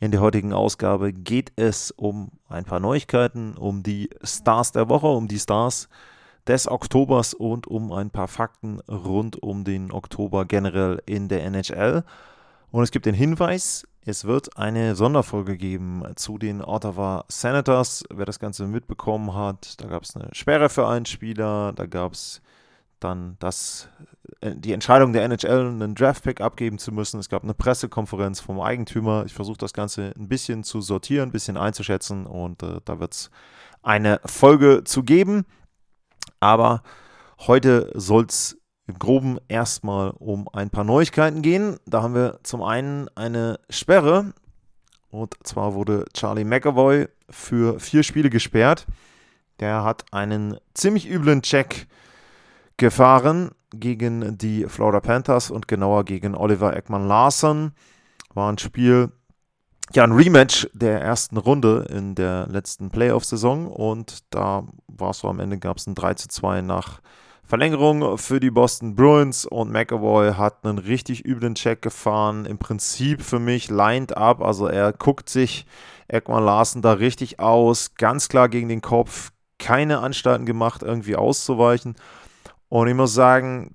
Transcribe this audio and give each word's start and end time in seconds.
In 0.00 0.12
der 0.12 0.20
heutigen 0.20 0.52
Ausgabe 0.52 1.12
geht 1.12 1.50
es 1.56 1.90
um 1.90 2.30
ein 2.48 2.64
paar 2.64 2.78
Neuigkeiten, 2.78 3.56
um 3.56 3.82
die 3.82 4.08
Stars 4.22 4.70
der 4.70 4.88
Woche, 4.88 5.08
um 5.08 5.26
die 5.26 5.40
Stars 5.40 5.88
des 6.46 6.68
Oktobers 6.68 7.34
und 7.34 7.66
um 7.66 7.90
ein 7.90 8.10
paar 8.10 8.28
Fakten 8.28 8.78
rund 8.88 9.42
um 9.42 9.64
den 9.64 9.90
Oktober 9.90 10.44
generell 10.44 11.02
in 11.04 11.26
der 11.26 11.44
NHL. 11.44 12.04
Und 12.70 12.84
es 12.84 12.92
gibt 12.92 13.06
den 13.06 13.14
Hinweis, 13.14 13.88
es 14.04 14.24
wird 14.24 14.56
eine 14.56 14.94
Sonderfolge 14.94 15.56
geben 15.56 16.04
zu 16.14 16.38
den 16.38 16.62
Ottawa 16.62 17.24
Senators. 17.26 18.04
Wer 18.08 18.24
das 18.24 18.38
Ganze 18.38 18.68
mitbekommen 18.68 19.34
hat, 19.34 19.82
da 19.82 19.88
gab 19.88 20.04
es 20.04 20.14
eine 20.14 20.28
Sperre 20.32 20.68
für 20.68 20.86
einen 20.86 21.06
Spieler, 21.06 21.72
da 21.72 21.86
gab 21.86 22.12
es 22.12 22.40
dann 23.00 23.36
das, 23.38 23.88
äh, 24.40 24.54
die 24.54 24.72
Entscheidung 24.72 25.12
der 25.12 25.24
NHL, 25.24 25.68
einen 25.68 25.94
Draftpick 25.94 26.40
abgeben 26.40 26.78
zu 26.78 26.92
müssen. 26.92 27.20
Es 27.20 27.28
gab 27.28 27.42
eine 27.42 27.54
Pressekonferenz 27.54 28.40
vom 28.40 28.60
Eigentümer. 28.60 29.24
Ich 29.26 29.34
versuche 29.34 29.58
das 29.58 29.72
Ganze 29.72 30.12
ein 30.18 30.28
bisschen 30.28 30.64
zu 30.64 30.80
sortieren, 30.80 31.28
ein 31.28 31.32
bisschen 31.32 31.56
einzuschätzen 31.56 32.26
und 32.26 32.62
äh, 32.62 32.80
da 32.84 33.00
wird 33.00 33.14
es 33.14 33.30
eine 33.82 34.20
Folge 34.24 34.84
zu 34.84 35.02
geben. 35.02 35.44
Aber 36.40 36.82
heute 37.46 37.90
soll 37.94 38.26
es 38.26 38.58
im 38.86 38.98
Groben 38.98 39.38
erstmal 39.48 40.10
um 40.10 40.48
ein 40.52 40.70
paar 40.70 40.84
Neuigkeiten 40.84 41.42
gehen. 41.42 41.78
Da 41.86 42.02
haben 42.02 42.14
wir 42.14 42.40
zum 42.42 42.62
einen 42.62 43.08
eine 43.14 43.60
Sperre 43.68 44.32
und 45.10 45.34
zwar 45.42 45.74
wurde 45.74 46.04
Charlie 46.14 46.44
McAvoy 46.44 47.08
für 47.30 47.80
vier 47.80 48.02
Spiele 48.02 48.30
gesperrt. 48.30 48.86
Der 49.60 49.82
hat 49.84 50.04
einen 50.12 50.56
ziemlich 50.74 51.08
üblen 51.08 51.42
Check 51.42 51.86
gefahren 52.78 53.50
gegen 53.70 54.38
die 54.38 54.64
Florida 54.64 55.00
Panthers 55.00 55.50
und 55.50 55.68
genauer 55.68 56.04
gegen 56.04 56.34
Oliver 56.34 56.74
Ekman 56.74 57.06
Larson. 57.06 57.72
War 58.32 58.50
ein 58.50 58.58
Spiel, 58.58 59.12
ja, 59.92 60.04
ein 60.04 60.12
Rematch 60.12 60.68
der 60.72 61.00
ersten 61.00 61.36
Runde 61.36 61.86
in 61.90 62.14
der 62.14 62.46
letzten 62.48 62.90
Playoff-Saison 62.90 63.66
und 63.66 64.18
da 64.30 64.64
war 64.86 65.10
es 65.10 65.18
so 65.18 65.28
am 65.28 65.40
Ende, 65.40 65.58
gab 65.58 65.76
es 65.76 65.86
ein 65.86 65.94
3 65.94 66.14
zu 66.14 66.28
2 66.28 66.62
nach 66.62 67.00
Verlängerung 67.44 68.18
für 68.18 68.40
die 68.40 68.50
Boston 68.50 68.94
Bruins 68.94 69.46
und 69.46 69.72
McAvoy 69.72 70.34
hat 70.34 70.66
einen 70.66 70.76
richtig 70.76 71.24
üblen 71.24 71.54
Check 71.54 71.80
gefahren. 71.80 72.44
Im 72.44 72.58
Prinzip 72.58 73.22
für 73.22 73.38
mich 73.38 73.70
lined 73.70 74.16
up, 74.16 74.42
also 74.42 74.66
er 74.66 74.92
guckt 74.92 75.30
sich 75.30 75.64
Ekman 76.08 76.44
Larson 76.44 76.82
da 76.82 76.92
richtig 76.92 77.40
aus, 77.40 77.94
ganz 77.94 78.28
klar 78.28 78.50
gegen 78.50 78.68
den 78.68 78.82
Kopf, 78.82 79.32
keine 79.58 80.00
Anstalten 80.00 80.44
gemacht, 80.44 80.82
irgendwie 80.82 81.16
auszuweichen. 81.16 81.96
Und 82.68 82.88
ich 82.88 82.94
muss 82.94 83.14
sagen, 83.14 83.74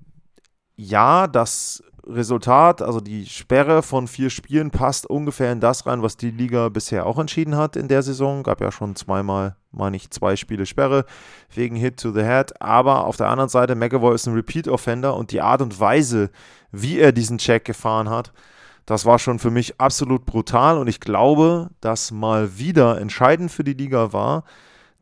ja, 0.76 1.26
das 1.26 1.82
Resultat, 2.06 2.82
also 2.82 3.00
die 3.00 3.26
Sperre 3.26 3.82
von 3.82 4.08
vier 4.08 4.28
Spielen, 4.28 4.70
passt 4.70 5.06
ungefähr 5.06 5.52
in 5.52 5.60
das 5.60 5.86
rein, 5.86 6.02
was 6.02 6.16
die 6.16 6.30
Liga 6.30 6.68
bisher 6.68 7.06
auch 7.06 7.18
entschieden 7.18 7.56
hat 7.56 7.76
in 7.76 7.88
der 7.88 8.02
Saison. 8.02 8.42
Gab 8.42 8.60
ja 8.60 8.70
schon 8.70 8.94
zweimal, 8.94 9.56
meine 9.72 9.96
ich, 9.96 10.10
zwei 10.10 10.36
Spiele 10.36 10.66
Sperre 10.66 11.06
wegen 11.54 11.76
Hit 11.76 11.98
to 11.98 12.12
the 12.12 12.22
Head. 12.22 12.60
Aber 12.60 13.06
auf 13.06 13.16
der 13.16 13.28
anderen 13.28 13.48
Seite, 13.48 13.74
McAvoy 13.74 14.14
ist 14.14 14.26
ein 14.26 14.34
Repeat-Offender 14.34 15.16
und 15.16 15.32
die 15.32 15.40
Art 15.40 15.62
und 15.62 15.80
Weise, 15.80 16.30
wie 16.70 16.98
er 16.98 17.12
diesen 17.12 17.38
Check 17.38 17.64
gefahren 17.64 18.10
hat, 18.10 18.32
das 18.86 19.06
war 19.06 19.18
schon 19.18 19.38
für 19.38 19.50
mich 19.50 19.80
absolut 19.80 20.26
brutal. 20.26 20.76
Und 20.76 20.88
ich 20.88 21.00
glaube, 21.00 21.70
dass 21.80 22.10
mal 22.10 22.58
wieder 22.58 23.00
entscheidend 23.00 23.50
für 23.50 23.64
die 23.64 23.72
Liga 23.72 24.12
war, 24.12 24.44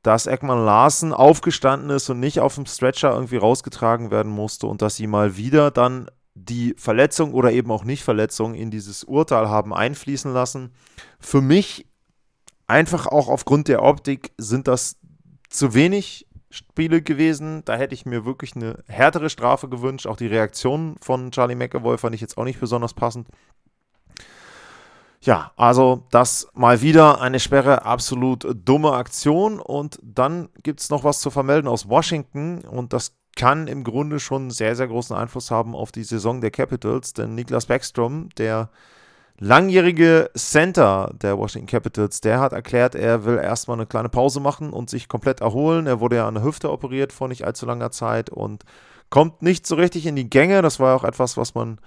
dass 0.03 0.27
Ekman 0.27 0.65
Larsen 0.65 1.13
aufgestanden 1.13 1.91
ist 1.91 2.11
und 2.11 2.21
nicht 2.21 2.41
auf 2.41 2.57
dem 2.57 2.67
Stretcher 2.67 3.13
irgendwie 3.13 3.37
rausgetragen 3.37 4.11
werden 4.11 4.33
musste 4.33 4.67
und 4.67 4.83
dass 4.83 4.97
sie 4.97 5.07
mal 5.07 5.37
wieder 5.37 5.71
dann 5.71 6.11
die 6.35 6.75
Verletzung 6.77 7.35
oder 7.35 7.53
eben 7.53 7.71
auch 7.71 7.85
Nicht-Verletzung 7.85 8.55
in 8.55 8.71
dieses 8.71 9.05
Urteil 9.05 9.49
haben 9.49 9.75
einfließen 9.75 10.33
lassen. 10.33 10.73
Für 11.21 11.41
mich, 11.41 11.87
einfach 12.67 13.07
auch 13.07 13.29
aufgrund 13.29 13.69
der 13.69 13.83
Optik, 13.83 14.33
sind 14.39 14.67
das 14.67 14.97
zu 15.51 15.75
wenig 15.75 16.27
Spiele 16.51 17.03
gewesen. 17.03 17.65
Da 17.65 17.77
hätte 17.77 17.95
ich 17.95 18.07
mir 18.07 18.25
wirklich 18.25 18.57
eine 18.57 18.83
härtere 18.87 19.31
Strafe 19.31 19.69
gewünscht. 19.69 20.07
Auch 20.07 20.17
die 20.17 20.27
Reaktion 20.27 20.97
von 21.01 21.31
Charlie 21.31 21.55
McAvoy 21.55 21.99
fand 21.99 22.15
ich 22.15 22.21
jetzt 22.21 22.39
auch 22.39 22.45
nicht 22.45 22.61
besonders 22.61 22.95
passend. 22.95 23.29
Ja, 25.25 25.53
also 25.57 26.05
das 26.11 26.49
mal 26.53 26.83
wieder 26.83 27.21
eine 27.21 27.39
Sperre, 27.39 27.85
absolut 27.85 28.45
dumme 28.65 28.93
Aktion. 28.93 29.61
Und 29.61 30.01
dann 30.03 30.49
gibt 30.65 30.81
es 30.81 30.91
noch 30.91 31.05
was 31.05 31.21
zu 31.21 31.31
vermelden 31.31 31.69
aus 31.69 31.89
Washington 31.89 32.63
und 32.63 32.93
das 32.93 33.15
kann 33.37 33.69
im 33.69 33.85
Grunde 33.85 34.19
schon 34.19 34.51
sehr, 34.51 34.75
sehr 34.75 34.89
großen 34.89 35.17
Einfluss 35.17 35.51
haben 35.51 35.75
auf 35.75 35.93
die 35.93 36.03
Saison 36.03 36.41
der 36.41 36.51
Capitals, 36.51 37.15
denn 37.15 37.35
Niklas 37.35 37.67
Backstrom, 37.67 38.29
der 38.37 38.69
langjährige 39.39 40.31
Center 40.37 41.13
der 41.15 41.39
Washington 41.39 41.69
Capitals, 41.69 42.21
der 42.21 42.41
hat 42.41 42.53
erklärt, 42.53 42.95
er 42.95 43.25
will 43.25 43.39
erstmal 43.39 43.77
eine 43.77 43.87
kleine 43.87 44.09
Pause 44.09 44.41
machen 44.41 44.73
und 44.73 44.91
sich 44.91 45.09
komplett 45.09 45.41
erholen. 45.41 45.87
Er 45.87 46.01
wurde 46.01 46.17
ja 46.17 46.29
an 46.29 46.35
der 46.35 46.45
Hüfte 46.45 46.71
operiert 46.71 47.13
vor 47.13 47.29
nicht 47.29 47.45
allzu 47.45 47.65
langer 47.65 47.93
Zeit 47.93 48.29
und 48.29 48.65
kommt 49.09 49.41
nicht 49.41 49.67
so 49.67 49.77
richtig 49.77 50.07
in 50.07 50.17
die 50.17 50.29
Gänge. 50.29 50.63
Das 50.63 50.81
war 50.81 50.97
auch 50.97 51.05
etwas, 51.05 51.37
was 51.37 51.55
man 51.55 51.79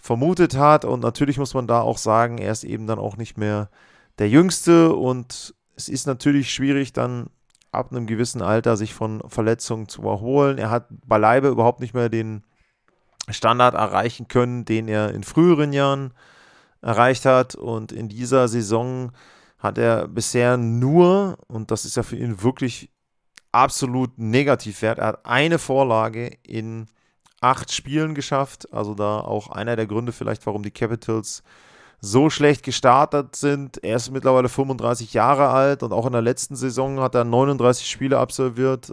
vermutet 0.00 0.56
hat. 0.56 0.84
Und 0.84 1.00
natürlich 1.00 1.38
muss 1.38 1.54
man 1.54 1.66
da 1.66 1.80
auch 1.80 1.98
sagen, 1.98 2.38
er 2.38 2.52
ist 2.52 2.64
eben 2.64 2.86
dann 2.86 2.98
auch 2.98 3.16
nicht 3.16 3.36
mehr 3.36 3.70
der 4.18 4.28
Jüngste. 4.28 4.94
Und 4.94 5.54
es 5.76 5.88
ist 5.88 6.06
natürlich 6.06 6.52
schwierig, 6.52 6.92
dann 6.92 7.28
ab 7.72 7.92
einem 7.92 8.06
gewissen 8.06 8.42
Alter 8.42 8.76
sich 8.76 8.94
von 8.94 9.22
Verletzungen 9.28 9.88
zu 9.88 10.02
erholen. 10.02 10.58
Er 10.58 10.70
hat 10.70 10.86
beileibe 11.06 11.48
überhaupt 11.48 11.80
nicht 11.80 11.94
mehr 11.94 12.08
den 12.08 12.44
Standard 13.28 13.74
erreichen 13.74 14.28
können, 14.28 14.64
den 14.64 14.88
er 14.88 15.12
in 15.12 15.22
früheren 15.22 15.72
Jahren 15.72 16.14
erreicht 16.80 17.26
hat. 17.26 17.54
Und 17.54 17.92
in 17.92 18.08
dieser 18.08 18.48
Saison 18.48 19.12
hat 19.58 19.78
er 19.78 20.08
bisher 20.08 20.56
nur, 20.56 21.38
und 21.48 21.70
das 21.70 21.84
ist 21.84 21.96
ja 21.96 22.02
für 22.02 22.16
ihn 22.16 22.42
wirklich 22.42 22.90
absolut 23.52 24.18
negativ 24.18 24.82
wert, 24.82 24.98
er 24.98 25.08
hat 25.08 25.26
eine 25.26 25.58
Vorlage 25.58 26.38
in 26.42 26.86
acht 27.40 27.72
Spielen 27.72 28.14
geschafft. 28.14 28.72
Also 28.72 28.94
da 28.94 29.20
auch 29.20 29.48
einer 29.48 29.76
der 29.76 29.86
Gründe 29.86 30.12
vielleicht, 30.12 30.46
warum 30.46 30.62
die 30.62 30.70
Capitals 30.70 31.42
so 32.00 32.30
schlecht 32.30 32.62
gestartet 32.62 33.34
sind. 33.36 33.82
Er 33.82 33.96
ist 33.96 34.10
mittlerweile 34.10 34.48
35 34.48 35.14
Jahre 35.14 35.48
alt 35.48 35.82
und 35.82 35.92
auch 35.92 36.06
in 36.06 36.12
der 36.12 36.22
letzten 36.22 36.54
Saison 36.54 37.00
hat 37.00 37.14
er 37.14 37.24
39 37.24 37.88
Spiele 37.88 38.18
absolviert. 38.18 38.92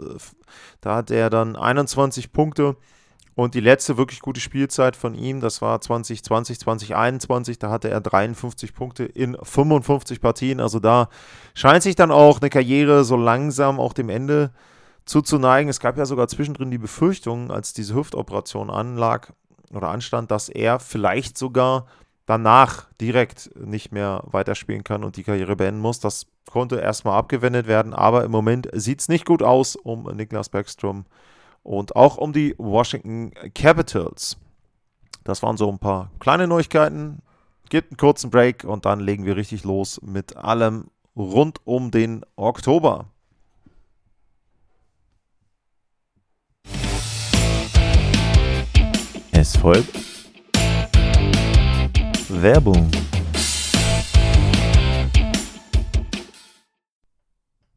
Da 0.80 0.96
hat 0.96 1.10
er 1.10 1.30
dann 1.30 1.56
21 1.56 2.32
Punkte. 2.32 2.76
Und 3.36 3.54
die 3.54 3.60
letzte 3.60 3.98
wirklich 3.98 4.20
gute 4.20 4.40
Spielzeit 4.40 4.96
von 4.96 5.14
ihm, 5.14 5.40
das 5.40 5.60
war 5.60 5.78
2020, 5.78 6.58
2021, 6.58 7.58
da 7.58 7.70
hatte 7.70 7.90
er 7.90 8.00
53 8.00 8.72
Punkte 8.72 9.04
in 9.04 9.36
55 9.40 10.22
Partien. 10.22 10.58
Also 10.58 10.80
da 10.80 11.10
scheint 11.52 11.82
sich 11.82 11.96
dann 11.96 12.10
auch 12.10 12.40
eine 12.40 12.48
Karriere 12.48 13.04
so 13.04 13.14
langsam 13.14 13.78
auch 13.78 13.92
dem 13.92 14.08
Ende 14.08 14.48
zu 14.48 14.75
zuzuneigen. 15.06 15.70
Es 15.70 15.80
gab 15.80 15.96
ja 15.96 16.04
sogar 16.04 16.28
zwischendrin 16.28 16.70
die 16.70 16.78
Befürchtung, 16.78 17.50
als 17.50 17.72
diese 17.72 17.94
Hüftoperation 17.94 18.68
anlag 18.70 19.32
oder 19.72 19.88
anstand, 19.88 20.30
dass 20.30 20.48
er 20.48 20.78
vielleicht 20.78 21.38
sogar 21.38 21.86
danach 22.26 22.88
direkt 23.00 23.50
nicht 23.56 23.92
mehr 23.92 24.22
weiterspielen 24.26 24.84
kann 24.84 25.04
und 25.04 25.16
die 25.16 25.22
Karriere 25.22 25.56
beenden 25.56 25.80
muss. 25.80 26.00
Das 26.00 26.26
konnte 26.50 26.76
erstmal 26.76 27.18
abgewendet 27.18 27.66
werden, 27.66 27.94
aber 27.94 28.24
im 28.24 28.32
Moment 28.32 28.68
sieht 28.72 29.00
es 29.00 29.08
nicht 29.08 29.24
gut 29.24 29.42
aus 29.42 29.76
um 29.76 30.04
Niklas 30.14 30.48
Backstrom 30.48 31.06
und 31.62 31.96
auch 31.96 32.16
um 32.16 32.32
die 32.32 32.54
Washington 32.58 33.32
Capitals. 33.54 34.36
Das 35.24 35.42
waren 35.42 35.56
so 35.56 35.68
ein 35.70 35.78
paar 35.78 36.10
kleine 36.18 36.46
Neuigkeiten. 36.46 37.22
Gibt 37.68 37.90
einen 37.90 37.96
kurzen 37.96 38.30
Break 38.30 38.62
und 38.62 38.86
dann 38.86 39.00
legen 39.00 39.24
wir 39.24 39.36
richtig 39.36 39.64
los 39.64 40.00
mit 40.02 40.36
allem 40.36 40.90
rund 41.16 41.60
um 41.64 41.90
den 41.90 42.24
Oktober. 42.36 43.06
Es 49.38 49.54
folgt 49.54 49.94
Werbung. 52.30 52.90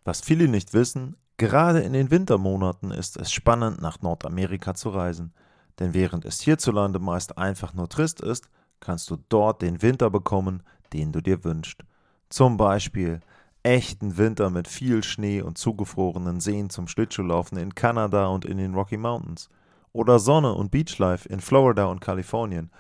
Was 0.06 0.22
viele 0.22 0.48
nicht 0.48 0.74
wissen, 0.74 1.18
gerade 1.36 1.82
in 1.82 1.92
den 1.92 2.12
Wintermonaten 2.12 2.92
ist 2.92 3.18
es 3.18 3.34
spannend, 3.34 3.82
nach 3.82 4.02
Nordamerika 4.02 4.74
zu 4.74 4.88
reisen. 4.88 5.34
Denn 5.80 5.94
während 5.94 6.24
es 6.24 6.40
hierzulande 6.40 7.00
meist 7.00 7.38
einfach 7.38 7.74
nur 7.74 7.90
trist 7.90 8.22
ist, 8.22 8.48
kannst 8.80 9.10
du 9.10 9.18
dort 9.28 9.62
den 9.62 9.82
Winter 9.82 10.10
bekommen, 10.10 10.64
den 10.94 11.12
du 11.12 11.20
dir 11.20 11.44
wünschst. 11.44 11.84
Zum 12.30 12.56
Beispiel 12.56 13.20
echten 13.64 14.16
Winter 14.18 14.50
mit 14.50 14.70
viel 14.70 15.04
Schnee 15.04 15.42
und 15.42 15.58
zugefrorenen 15.58 16.40
Seen 16.40 16.70
zum 16.70 16.88
Schlittschuhlaufen 16.88 17.58
in 17.58 17.76
Kanada 17.76 18.28
und 18.28 18.46
in 18.46 18.58
den 18.60 18.76
Rocky 18.76 18.96
Mountains. 18.96 19.50
Oder 19.92 20.20
Sonne 20.20 20.54
und 20.54 20.72
Beachlife 20.72 21.28
in 21.28 21.40
Florida 21.40 21.86
und 21.86 22.02
Kalifornien. 22.02 22.72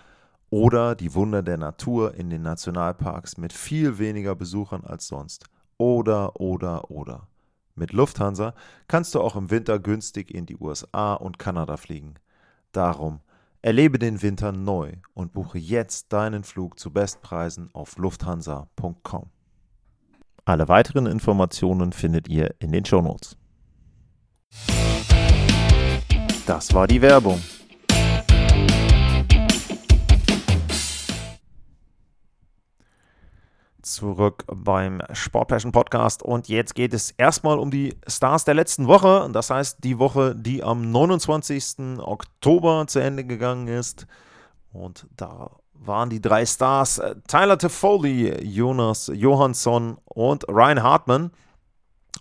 Oder 0.49 0.95
die 0.95 1.13
Wunder 1.13 1.43
der 1.43 1.57
Natur 1.57 2.15
in 2.15 2.29
den 2.29 2.41
Nationalparks 2.41 3.37
mit 3.37 3.53
viel 3.53 3.99
weniger 3.99 4.35
Besuchern 4.35 4.83
als 4.83 5.07
sonst. 5.07 5.45
Oder, 5.77 6.39
oder, 6.39 6.89
oder. 6.91 7.27
Mit 7.75 7.93
Lufthansa 7.93 8.53
kannst 8.87 9.15
du 9.15 9.21
auch 9.21 9.35
im 9.35 9.51
Winter 9.51 9.79
günstig 9.79 10.33
in 10.33 10.45
die 10.45 10.57
USA 10.57 11.13
und 11.13 11.39
Kanada 11.39 11.77
fliegen. 11.77 12.15
Darum 12.71 13.21
erlebe 13.61 13.99
den 13.99 14.21
Winter 14.21 14.51
neu 14.51 14.93
und 15.13 15.33
buche 15.33 15.57
jetzt 15.57 16.11
deinen 16.11 16.43
Flug 16.43 16.79
zu 16.79 16.91
Bestpreisen 16.91 17.69
auf 17.73 17.97
lufthansa.com. 17.97 19.29
Alle 20.45 20.67
weiteren 20.67 21.05
Informationen 21.05 21.93
findet 21.93 22.27
ihr 22.27 22.55
in 22.59 22.71
den 22.71 22.83
Shownotes. 22.83 23.37
Das 26.49 26.73
war 26.73 26.87
die 26.87 26.99
Werbung. 26.99 27.39
Zurück 33.83 34.45
beim 34.47 35.03
Sportpassion 35.13 35.71
Podcast 35.71 36.23
und 36.23 36.47
jetzt 36.47 36.73
geht 36.73 36.95
es 36.95 37.11
erstmal 37.11 37.59
um 37.59 37.69
die 37.69 37.95
Stars 38.07 38.45
der 38.45 38.55
letzten 38.55 38.87
Woche. 38.87 39.29
Das 39.31 39.51
heißt, 39.51 39.83
die 39.83 39.99
Woche, 39.99 40.33
die 40.35 40.63
am 40.63 40.89
29. 40.89 41.99
Oktober 41.99 42.85
zu 42.87 42.97
Ende 42.97 43.25
gegangen 43.25 43.67
ist. 43.67 44.07
Und 44.73 45.05
da 45.15 45.51
waren 45.75 46.09
die 46.09 46.19
drei 46.19 46.47
Stars 46.47 46.97
äh, 46.97 47.13
Tyler 47.27 47.59
Toffoli, 47.59 48.43
Jonas 48.43 49.11
Johansson 49.13 49.99
und 50.05 50.49
Ryan 50.49 50.81
Hartman. 50.81 51.29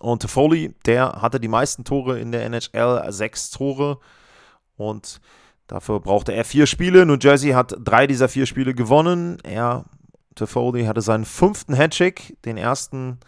Und 0.00 0.22
Toffoli, 0.22 0.74
der 0.86 1.20
hatte 1.20 1.40
die 1.40 1.48
meisten 1.48 1.84
Tore 1.84 2.18
in 2.20 2.32
der 2.32 2.44
NHL, 2.44 3.04
sechs 3.10 3.50
Tore. 3.50 3.98
Und 4.76 5.20
dafür 5.66 6.00
brauchte 6.00 6.32
er 6.32 6.44
vier 6.44 6.66
Spiele. 6.66 7.04
New 7.04 7.16
Jersey 7.20 7.50
hat 7.50 7.74
drei 7.78 8.06
dieser 8.06 8.28
vier 8.28 8.46
Spiele 8.46 8.74
gewonnen. 8.74 9.38
Er, 9.42 9.84
Toffoli, 10.34 10.84
hatte 10.84 11.00
seinen 11.00 11.24
fünften 11.24 11.74
Hattrick, 11.74 12.36
den 12.44 12.56
ersten 12.56 13.18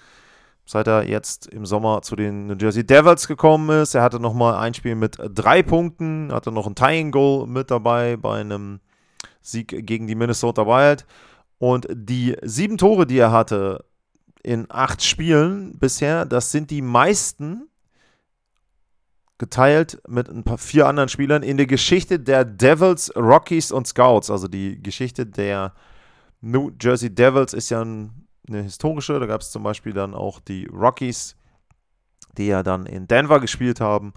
seit 0.70 0.86
er 0.86 1.08
jetzt 1.08 1.46
im 1.48 1.66
Sommer 1.66 2.00
zu 2.02 2.14
den 2.14 2.46
New 2.46 2.54
Jersey 2.54 2.86
Devils 2.86 3.26
gekommen 3.26 3.82
ist. 3.82 3.96
Er 3.96 4.02
hatte 4.02 4.20
nochmal 4.20 4.54
ein 4.54 4.72
Spiel 4.72 4.94
mit 4.94 5.18
drei 5.18 5.64
Punkten, 5.64 6.32
hatte 6.32 6.52
noch 6.52 6.68
ein 6.68 6.76
Tying 6.76 7.10
Goal 7.10 7.48
mit 7.48 7.72
dabei 7.72 8.16
bei 8.16 8.38
einem 8.38 8.78
Sieg 9.42 9.84
gegen 9.84 10.06
die 10.06 10.14
Minnesota 10.14 10.66
Wild. 10.66 11.06
Und 11.58 11.88
die 11.92 12.36
sieben 12.42 12.78
Tore, 12.78 13.04
die 13.04 13.18
er 13.18 13.32
hatte 13.32 13.84
in 14.42 14.66
acht 14.68 15.02
Spielen 15.02 15.78
bisher, 15.78 16.24
das 16.24 16.50
sind 16.52 16.70
die 16.70 16.82
meisten 16.82 17.68
geteilt 19.38 20.00
mit 20.06 20.28
ein 20.28 20.44
paar 20.44 20.58
vier 20.58 20.86
anderen 20.86 21.08
Spielern 21.08 21.42
in 21.42 21.56
der 21.56 21.66
Geschichte 21.66 22.20
der 22.20 22.44
Devils, 22.44 23.10
Rockies 23.16 23.72
und 23.72 23.86
Scouts. 23.86 24.30
Also 24.30 24.48
die 24.48 24.80
Geschichte 24.82 25.26
der 25.26 25.72
New 26.42 26.70
Jersey 26.80 27.12
Devils 27.12 27.54
ist 27.54 27.70
ja 27.70 27.80
eine 27.80 28.12
historische. 28.62 29.18
Da 29.18 29.26
gab 29.26 29.40
es 29.40 29.50
zum 29.50 29.62
Beispiel 29.62 29.94
dann 29.94 30.14
auch 30.14 30.40
die 30.40 30.66
Rockies, 30.66 31.36
die 32.36 32.48
ja 32.48 32.62
dann 32.62 32.86
in 32.86 33.08
Denver 33.08 33.40
gespielt 33.40 33.80
haben. 33.80 34.12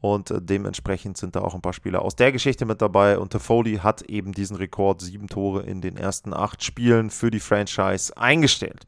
Und 0.00 0.30
äh, 0.30 0.40
dementsprechend 0.40 1.16
sind 1.16 1.34
da 1.34 1.40
auch 1.40 1.54
ein 1.54 1.62
paar 1.62 1.72
Spieler 1.72 2.02
aus 2.02 2.14
der 2.14 2.30
Geschichte 2.30 2.66
mit 2.66 2.80
dabei. 2.82 3.18
Und 3.18 3.32
Toffoli 3.32 3.78
hat 3.78 4.02
eben 4.02 4.32
diesen 4.32 4.56
Rekord, 4.56 5.00
sieben 5.00 5.28
Tore 5.28 5.62
in 5.62 5.80
den 5.80 5.96
ersten 5.96 6.32
acht 6.32 6.62
Spielen 6.62 7.10
für 7.10 7.30
die 7.30 7.40
Franchise 7.40 8.16
eingestellt. 8.16 8.84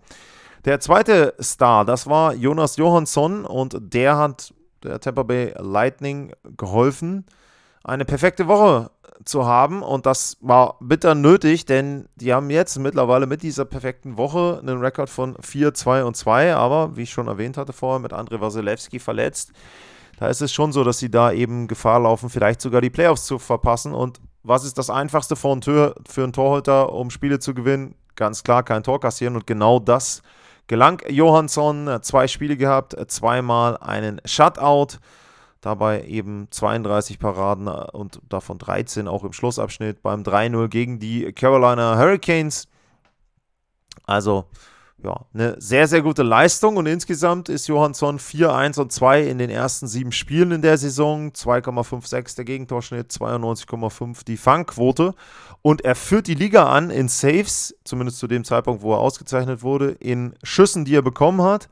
Der 0.64 0.80
zweite 0.80 1.34
Star, 1.40 1.84
das 1.84 2.06
war 2.06 2.34
Jonas 2.34 2.76
Johansson 2.76 3.44
und 3.44 3.76
der 3.80 4.18
hat 4.18 4.52
der 4.82 5.00
Tampa 5.00 5.22
Bay 5.22 5.54
Lightning 5.58 6.32
geholfen, 6.56 7.26
eine 7.84 8.04
perfekte 8.04 8.46
Woche 8.46 8.90
zu 9.24 9.46
haben. 9.46 9.82
Und 9.82 10.06
das 10.06 10.36
war 10.40 10.76
bitter 10.80 11.14
nötig, 11.14 11.64
denn 11.64 12.08
die 12.16 12.32
haben 12.32 12.50
jetzt 12.50 12.78
mittlerweile 12.78 13.26
mit 13.26 13.42
dieser 13.42 13.64
perfekten 13.64 14.16
Woche 14.16 14.58
einen 14.60 14.80
Rekord 14.80 15.10
von 15.10 15.36
4, 15.40 15.74
2 15.74 16.04
und 16.04 16.16
2. 16.16 16.54
Aber 16.54 16.96
wie 16.96 17.02
ich 17.02 17.10
schon 17.10 17.28
erwähnt 17.28 17.56
hatte 17.56 17.72
vorher, 17.72 17.98
mit 17.98 18.12
Andrei 18.12 18.40
Wasilewski 18.40 18.98
verletzt 18.98 19.52
da 20.20 20.28
ist 20.28 20.42
es 20.42 20.52
schon 20.52 20.70
so, 20.70 20.84
dass 20.84 20.98
sie 20.98 21.10
da 21.10 21.32
eben 21.32 21.66
Gefahr 21.66 22.00
laufen, 22.00 22.28
vielleicht 22.28 22.60
sogar 22.60 22.82
die 22.82 22.90
Playoffs 22.90 23.24
zu 23.24 23.38
verpassen. 23.38 23.94
Und 23.94 24.20
was 24.42 24.64
ist 24.64 24.76
das 24.76 24.90
Einfachste 24.90 25.34
für 25.34 25.50
einen, 25.50 25.62
für 25.62 26.22
einen 26.22 26.34
Torhüter, 26.34 26.92
um 26.92 27.08
Spiele 27.08 27.38
zu 27.38 27.54
gewinnen? 27.54 27.94
Ganz 28.16 28.42
klar, 28.42 28.62
kein 28.62 28.82
Tor 28.82 29.00
kassieren. 29.00 29.34
Und 29.34 29.46
genau 29.46 29.78
das 29.78 30.20
gelang 30.70 31.02
Johansson. 31.08 31.99
Zwei 32.00 32.28
Spiele 32.28 32.56
gehabt, 32.56 32.96
zweimal 33.11 33.76
einen 33.78 34.20
Shutout. 34.25 34.99
Dabei 35.61 36.05
eben 36.05 36.46
32 36.49 37.19
Paraden 37.19 37.67
und 37.67 38.20
davon 38.28 38.56
13 38.58 39.08
auch 39.08 39.25
im 39.25 39.32
Schlussabschnitt 39.32 40.00
beim 40.00 40.22
3-0 40.22 40.69
gegen 40.69 41.00
die 41.00 41.32
Carolina 41.32 41.99
Hurricanes. 41.99 42.69
Also 44.06 44.44
ja, 45.02 45.26
eine 45.32 45.56
sehr, 45.61 45.88
sehr 45.88 46.02
gute 46.02 46.23
Leistung 46.23 46.76
und 46.76 46.87
insgesamt 46.87 47.49
ist 47.49 47.67
Johansson 47.69 48.19
4, 48.19 48.55
1 48.55 48.79
und 48.79 48.93
2 48.93 49.23
in 49.23 49.38
den 49.38 49.50
ersten 49.50 49.87
sieben 49.87 50.12
Spielen 50.12 50.52
in 50.52 50.62
der 50.62 50.76
Saison. 50.79 51.31
2,56 51.31 52.37
der 52.37 52.44
Gegentorschnitt, 52.44 53.11
92,5 53.11 54.25
die 54.25 54.37
Fangquote 54.37 55.14
und 55.62 55.85
er 55.85 55.94
führt 55.94 56.26
die 56.26 56.35
Liga 56.35 56.67
an 56.67 56.91
in 56.91 57.08
Saves, 57.08 57.75
zumindest 57.85 58.19
zu 58.19 58.26
dem 58.26 58.44
Zeitpunkt, 58.44 58.82
wo 58.82 58.93
er 58.93 58.99
ausgezeichnet 58.99 59.62
wurde, 59.62 59.91
in 59.93 60.35
Schüssen, 60.43 60.85
die 60.85 60.94
er 60.94 61.03
bekommen 61.03 61.43
hat 61.43 61.69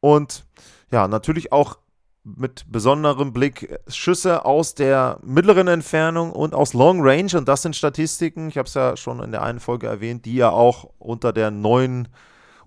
und 0.00 0.44
ja, 0.90 1.06
natürlich 1.08 1.52
auch 1.52 1.78
mit 2.36 2.66
besonderem 2.70 3.32
Blick 3.32 3.78
Schüsse 3.88 4.44
aus 4.44 4.74
der 4.74 5.18
mittleren 5.22 5.68
Entfernung 5.68 6.32
und 6.32 6.54
aus 6.54 6.74
Long 6.74 7.00
Range. 7.00 7.30
Und 7.36 7.48
das 7.48 7.62
sind 7.62 7.74
Statistiken, 7.76 8.48
ich 8.48 8.58
habe 8.58 8.66
es 8.66 8.74
ja 8.74 8.96
schon 8.96 9.22
in 9.22 9.32
der 9.32 9.42
einen 9.42 9.60
Folge 9.60 9.86
erwähnt, 9.86 10.24
die 10.24 10.34
ja 10.34 10.50
auch 10.50 10.90
unter 10.98 11.32
der 11.32 11.50
neuen 11.50 12.08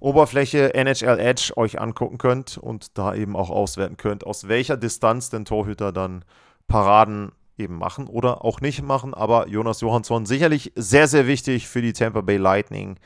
Oberfläche 0.01 0.73
NHL 0.73 1.19
Edge 1.19 1.53
euch 1.55 1.79
angucken 1.79 2.17
könnt 2.17 2.57
und 2.57 2.97
da 2.97 3.13
eben 3.13 3.35
auch 3.35 3.51
auswerten 3.51 3.97
könnt, 3.97 4.25
aus 4.25 4.47
welcher 4.47 4.75
Distanz 4.75 5.29
denn 5.29 5.45
Torhüter 5.45 5.91
dann 5.91 6.25
Paraden 6.67 7.31
eben 7.55 7.77
machen 7.77 8.07
oder 8.07 8.43
auch 8.43 8.61
nicht 8.61 8.81
machen. 8.81 9.13
Aber 9.13 9.47
Jonas 9.47 9.81
Johansson 9.81 10.25
sicherlich 10.25 10.73
sehr, 10.75 11.07
sehr 11.07 11.27
wichtig 11.27 11.67
für 11.67 11.83
die 11.83 11.93
Tampa 11.93 12.21
Bay 12.21 12.37
Lightning, 12.37 12.97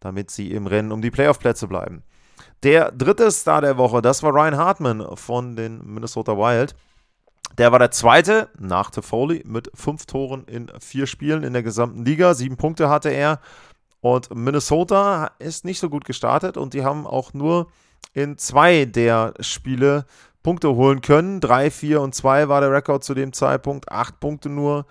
damit 0.00 0.30
sie 0.30 0.50
im 0.50 0.66
Rennen 0.66 0.90
um 0.90 1.02
die 1.02 1.10
Playoff-Plätze 1.10 1.68
bleiben. 1.68 2.02
Der 2.62 2.92
dritte 2.92 3.30
Star 3.30 3.60
der 3.60 3.76
Woche, 3.76 4.00
das 4.00 4.22
war 4.22 4.32
Ryan 4.32 4.56
Hartman 4.56 5.06
von 5.16 5.54
den 5.54 5.84
Minnesota 5.84 6.32
Wild. 6.36 6.74
Der 7.58 7.72
war 7.72 7.78
der 7.78 7.90
zweite 7.90 8.48
nach 8.58 8.90
Toffoli 8.90 9.42
mit 9.44 9.70
fünf 9.74 10.06
Toren 10.06 10.44
in 10.44 10.70
vier 10.80 11.06
Spielen 11.06 11.42
in 11.42 11.52
der 11.52 11.62
gesamten 11.62 12.04
Liga. 12.04 12.34
Sieben 12.34 12.56
Punkte 12.56 12.88
hatte 12.88 13.10
er. 13.10 13.40
Und 14.00 14.34
Minnesota 14.34 15.32
ist 15.38 15.64
nicht 15.64 15.80
so 15.80 15.90
gut 15.90 16.04
gestartet 16.04 16.56
und 16.56 16.74
die 16.74 16.84
haben 16.84 17.06
auch 17.06 17.34
nur 17.34 17.68
in 18.14 18.38
zwei 18.38 18.84
der 18.84 19.34
Spiele 19.40 20.06
Punkte 20.42 20.74
holen 20.74 21.00
können. 21.00 21.40
3, 21.40 21.70
4 21.70 22.00
und 22.00 22.14
2 22.14 22.48
war 22.48 22.60
der 22.60 22.72
Rekord 22.72 23.04
zu 23.04 23.14
dem 23.14 23.32
Zeitpunkt. 23.32 23.90
Acht 23.90 24.20
Punkte 24.20 24.48
nur 24.48 24.86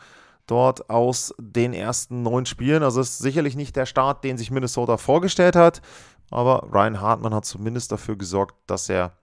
dort 0.46 0.90
aus 0.90 1.34
den 1.40 1.74
ersten 1.74 2.22
neun 2.22 2.46
Spielen. 2.46 2.84
Also 2.84 3.02
ist 3.02 3.20
sicherlich 3.20 3.56
nicht 3.56 3.76
der 3.76 3.86
Start, 3.86 4.24
den 4.24 4.38
sich 4.38 4.52
Minnesota 4.52 4.98
vorgestellt 4.98 5.56
hat. 5.56 5.82
Aber 6.30 6.68
Ryan 6.72 7.02
Hartmann 7.02 7.34
hat 7.34 7.46
zumindest 7.46 7.92
dafür 7.92 8.18
gesorgt, 8.18 8.56
dass 8.68 8.90
er 8.90 9.14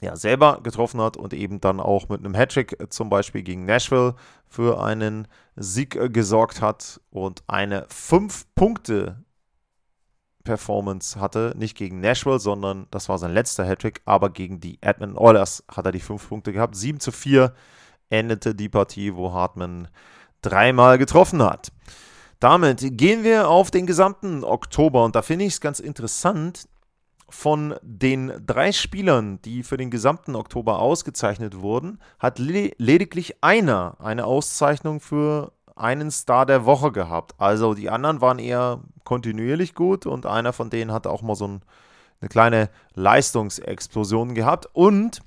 ja, 0.00 0.16
selber 0.16 0.60
getroffen 0.62 1.00
hat 1.00 1.16
und 1.16 1.32
eben 1.32 1.60
dann 1.60 1.80
auch 1.80 2.08
mit 2.08 2.20
einem 2.20 2.34
Hattrick 2.34 2.78
äh, 2.80 2.88
zum 2.88 3.08
Beispiel 3.08 3.42
gegen 3.42 3.64
Nashville 3.64 4.14
für 4.46 4.82
einen 4.82 5.26
Sieg 5.56 5.96
äh, 5.96 6.10
gesorgt 6.10 6.60
hat 6.60 7.00
und 7.10 7.42
eine 7.46 7.86
5-Punkte 7.86 9.24
Performance 10.44 11.20
hatte, 11.20 11.54
nicht 11.56 11.76
gegen 11.76 12.00
Nashville, 12.00 12.38
sondern 12.38 12.86
das 12.90 13.08
war 13.08 13.18
sein 13.18 13.32
letzter 13.32 13.66
Hattrick, 13.66 14.00
aber 14.04 14.30
gegen 14.30 14.60
die 14.60 14.78
Edmonton 14.80 15.18
Oilers 15.18 15.64
hat 15.68 15.86
er 15.86 15.92
die 15.92 16.00
5 16.00 16.28
Punkte 16.28 16.52
gehabt. 16.52 16.76
7 16.76 17.00
zu 17.00 17.10
4 17.10 17.52
endete 18.08 18.54
die 18.54 18.68
Partie, 18.68 19.14
wo 19.14 19.32
Hartman 19.32 19.88
dreimal 20.42 20.98
getroffen 20.98 21.42
hat. 21.42 21.72
Damit 22.38 22.96
gehen 22.96 23.24
wir 23.24 23.48
auf 23.48 23.70
den 23.70 23.86
gesamten 23.86 24.44
Oktober 24.44 25.04
und 25.04 25.16
da 25.16 25.22
finde 25.22 25.46
ich 25.46 25.54
es 25.54 25.60
ganz 25.60 25.80
interessant, 25.80 26.68
von 27.28 27.74
den 27.82 28.32
drei 28.46 28.72
Spielern, 28.72 29.40
die 29.42 29.62
für 29.62 29.76
den 29.76 29.90
gesamten 29.90 30.36
Oktober 30.36 30.78
ausgezeichnet 30.78 31.60
wurden, 31.60 31.98
hat 32.18 32.38
le 32.38 32.72
lediglich 32.78 33.42
einer 33.42 33.96
eine 34.00 34.24
Auszeichnung 34.24 35.00
für 35.00 35.52
einen 35.74 36.10
Star 36.10 36.46
der 36.46 36.64
Woche 36.64 36.92
gehabt. 36.92 37.34
Also 37.38 37.74
die 37.74 37.90
anderen 37.90 38.20
waren 38.20 38.38
eher 38.38 38.80
kontinuierlich 39.04 39.74
gut 39.74 40.06
und 40.06 40.26
einer 40.26 40.52
von 40.52 40.70
denen 40.70 40.92
hat 40.92 41.06
auch 41.06 41.22
mal 41.22 41.34
so 41.34 41.46
ein, 41.46 41.62
eine 42.20 42.28
kleine 42.28 42.70
Leistungsexplosion 42.94 44.34
gehabt. 44.34 44.68
Und 44.72 45.20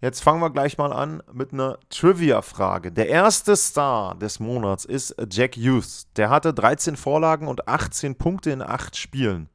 jetzt 0.00 0.22
fangen 0.22 0.40
wir 0.40 0.50
gleich 0.50 0.78
mal 0.78 0.92
an 0.92 1.22
mit 1.32 1.52
einer 1.52 1.78
Trivia-Frage. 1.90 2.90
Der 2.90 3.08
erste 3.08 3.54
Star 3.54 4.14
des 4.14 4.40
Monats 4.40 4.84
ist 4.84 5.14
Jack 5.30 5.56
Hughes. 5.56 6.06
Der 6.16 6.30
hatte 6.30 6.54
13 6.54 6.96
Vorlagen 6.96 7.46
und 7.46 7.68
18 7.68 8.14
Punkte 8.16 8.50
in 8.50 8.62
8 8.62 8.96
Spielen. 8.96 9.48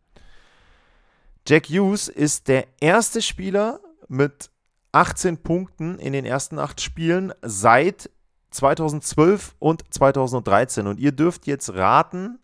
Jack 1.48 1.68
Hughes 1.70 2.10
ist 2.10 2.50
der 2.50 2.68
erste 2.82 3.22
Spieler 3.22 3.80
mit 4.10 4.50
18 4.92 5.38
Punkten 5.38 5.98
in 5.98 6.12
den 6.12 6.26
ersten 6.26 6.60
acht 6.60 6.82
Spielen 6.82 7.32
seit 7.42 8.10
2012 8.52 9.56
und 9.58 9.86
2013. 9.94 10.88
Und 10.88 11.00
ihr 11.00 11.14
dürft 11.14 11.48
jetzt 11.48 11.74
raten, 11.74 12.40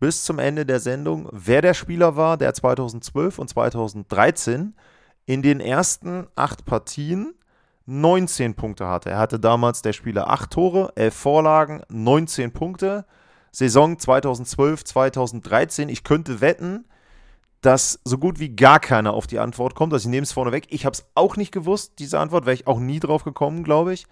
bis 0.00 0.24
zum 0.24 0.38
Ende 0.38 0.64
der 0.64 0.80
Sendung, 0.80 1.28
wer 1.32 1.60
der 1.60 1.74
Spieler 1.74 2.16
war, 2.16 2.38
der 2.38 2.54
2012 2.54 3.38
und 3.38 3.48
2013 3.50 4.74
in 5.26 5.42
den 5.42 5.60
ersten 5.60 6.26
acht 6.34 6.64
Partien 6.64 7.34
19 7.84 8.54
Punkte 8.54 8.86
hatte. 8.86 9.10
Er 9.10 9.18
hatte 9.18 9.38
damals 9.38 9.82
der 9.82 9.92
Spieler 9.92 10.30
8 10.30 10.50
Tore, 10.50 10.92
11 10.96 11.14
Vorlagen, 11.14 11.82
19 11.90 12.52
Punkte. 12.52 13.04
Saison 13.52 13.98
2012, 13.98 14.82
2013. 14.84 15.90
Ich 15.90 16.04
könnte 16.04 16.40
wetten, 16.40 16.86
dass 17.66 17.98
so 18.04 18.16
gut 18.16 18.38
wie 18.38 18.54
gar 18.54 18.78
keiner 18.78 19.12
auf 19.12 19.26
die 19.26 19.40
Antwort 19.40 19.74
kommt. 19.74 19.92
Also 19.92 20.06
ich 20.06 20.10
nehme 20.10 20.22
es 20.22 20.30
vorneweg. 20.30 20.68
Ich 20.70 20.86
habe 20.86 20.94
es 20.94 21.04
auch 21.16 21.36
nicht 21.36 21.50
gewusst, 21.50 21.94
diese 21.98 22.20
Antwort. 22.20 22.46
Wäre 22.46 22.54
ich 22.54 22.68
auch 22.68 22.78
nie 22.78 23.00
drauf 23.00 23.24
gekommen, 23.24 23.64
glaube 23.64 23.92
ich. 23.92 24.06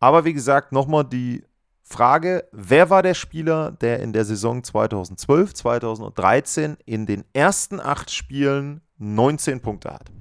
Aber 0.00 0.26
wie 0.26 0.34
gesagt, 0.34 0.70
nochmal 0.70 1.04
die 1.04 1.44
Frage, 1.82 2.46
wer 2.52 2.90
war 2.90 3.02
der 3.02 3.14
Spieler, 3.14 3.72
der 3.72 4.00
in 4.00 4.12
der 4.12 4.26
Saison 4.26 4.62
2012, 4.62 5.54
2013 5.54 6.76
in 6.84 7.06
den 7.06 7.24
ersten 7.32 7.80
acht 7.80 8.10
Spielen 8.10 8.82
19 8.98 9.60
Punkte 9.60 9.90
hat? 9.90 10.12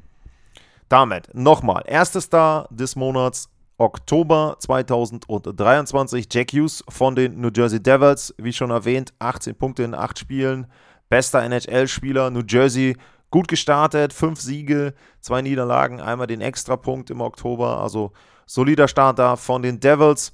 Damit 0.87 1.33
nochmal, 1.33 1.83
erster 1.85 2.21
Star 2.21 2.69
des 2.71 2.95
Monats 2.95 3.49
Oktober 3.77 4.55
2023, 4.59 6.27
Jack 6.31 6.53
Hughes 6.53 6.81
von 6.87 7.15
den 7.15 7.41
New 7.41 7.49
Jersey 7.53 7.83
Devils, 7.83 8.33
wie 8.37 8.53
schon 8.53 8.71
erwähnt, 8.71 9.13
18 9.19 9.55
Punkte 9.55 9.83
in 9.83 9.95
8 9.95 10.17
Spielen, 10.17 10.67
bester 11.09 11.43
NHL-Spieler, 11.43 12.29
New 12.29 12.43
Jersey 12.47 12.97
gut 13.29 13.47
gestartet, 13.47 14.13
5 14.13 14.39
Siege, 14.39 14.93
2 15.21 15.41
Niederlagen, 15.41 15.99
einmal 15.99 16.27
den 16.27 16.41
Extrapunkt 16.41 17.09
im 17.09 17.19
Oktober, 17.19 17.79
also 17.79 18.11
solider 18.45 18.87
Starter 18.87 19.37
von 19.37 19.63
den 19.63 19.79
Devils. 19.79 20.33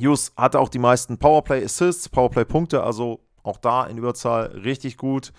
Hughes 0.00 0.32
hatte 0.36 0.58
auch 0.58 0.68
die 0.68 0.80
meisten 0.80 1.18
Powerplay-Assists, 1.18 2.08
Powerplay-Punkte, 2.08 2.82
also 2.82 3.20
auch 3.42 3.58
da 3.58 3.86
in 3.86 3.98
Überzahl 3.98 4.46
richtig 4.46 4.96
gut. 4.96 5.32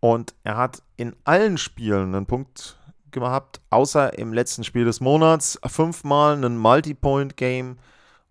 Und 0.00 0.34
er 0.44 0.56
hat 0.56 0.82
in 0.96 1.14
allen 1.24 1.58
Spielen 1.58 2.14
einen 2.14 2.26
Punkt 2.26 2.78
gehabt, 3.10 3.60
außer 3.70 4.18
im 4.18 4.32
letzten 4.32 4.64
Spiel 4.64 4.84
des 4.84 5.00
Monats. 5.00 5.58
Fünfmal 5.66 6.34
einen 6.34 6.56
Multipoint-Game. 6.56 7.78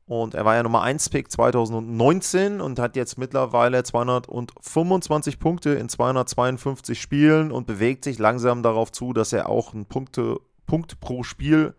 Und 0.08 0.34
er 0.34 0.44
war 0.44 0.56
ja 0.56 0.64
Nummer 0.64 0.82
1 0.82 1.10
Pick 1.10 1.32
2019 1.32 2.62
und 2.62 2.80
hat 2.80 2.96
jetzt 2.96 3.20
mittlerweile 3.20 3.84
225 3.84 5.40
Punkte 5.40 5.72
in 5.72 5.88
252 5.88 7.00
Spielen 7.00 7.52
und 7.52 7.68
bewegt 7.68 8.04
sich 8.04 8.18
langsam 8.18 8.64
darauf 8.64 8.92
zu, 8.92 9.14
dass 9.14 9.34
er 9.34 9.48
auch 9.48 9.76
einen 9.76 9.86
Punkte, 9.86 10.38
Punkt 10.66 11.00
pro 11.00 11.22
Spiel 11.22 11.76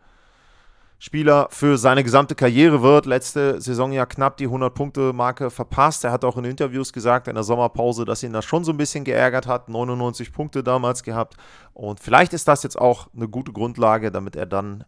Spieler 1.03 1.49
für 1.51 1.79
seine 1.79 2.05
gesamte 2.05 2.35
Karriere 2.35 2.83
wird. 2.83 3.07
Letzte 3.07 3.59
Saison 3.59 3.91
ja 3.91 4.05
knapp 4.05 4.37
die 4.37 4.47
100-Punkte-Marke 4.47 5.49
verpasst. 5.51 6.05
Er 6.05 6.13
hat 6.13 6.27
auch 6.27 6.37
in 6.37 6.45
Interviews 6.45 6.93
gesagt 6.93 7.27
in 7.27 7.37
der 7.37 7.43
Sommerpause, 7.43 8.05
dass 8.05 8.23
ihn 8.23 8.35
das 8.35 8.45
schon 8.45 8.65
so 8.65 8.73
ein 8.73 8.77
bisschen 8.77 9.05
geärgert 9.05 9.47
hat. 9.47 9.71
99 9.71 10.31
Punkte 10.31 10.63
damals 10.63 11.03
gehabt. 11.03 11.37
Und 11.73 12.01
vielleicht 12.01 12.35
ist 12.35 12.47
das 12.49 12.63
jetzt 12.63 12.79
auch 12.79 13.09
eine 13.17 13.29
gute 13.29 13.51
Grundlage, 13.51 14.11
damit 14.11 14.37
er 14.37 14.45
dann 14.45 14.85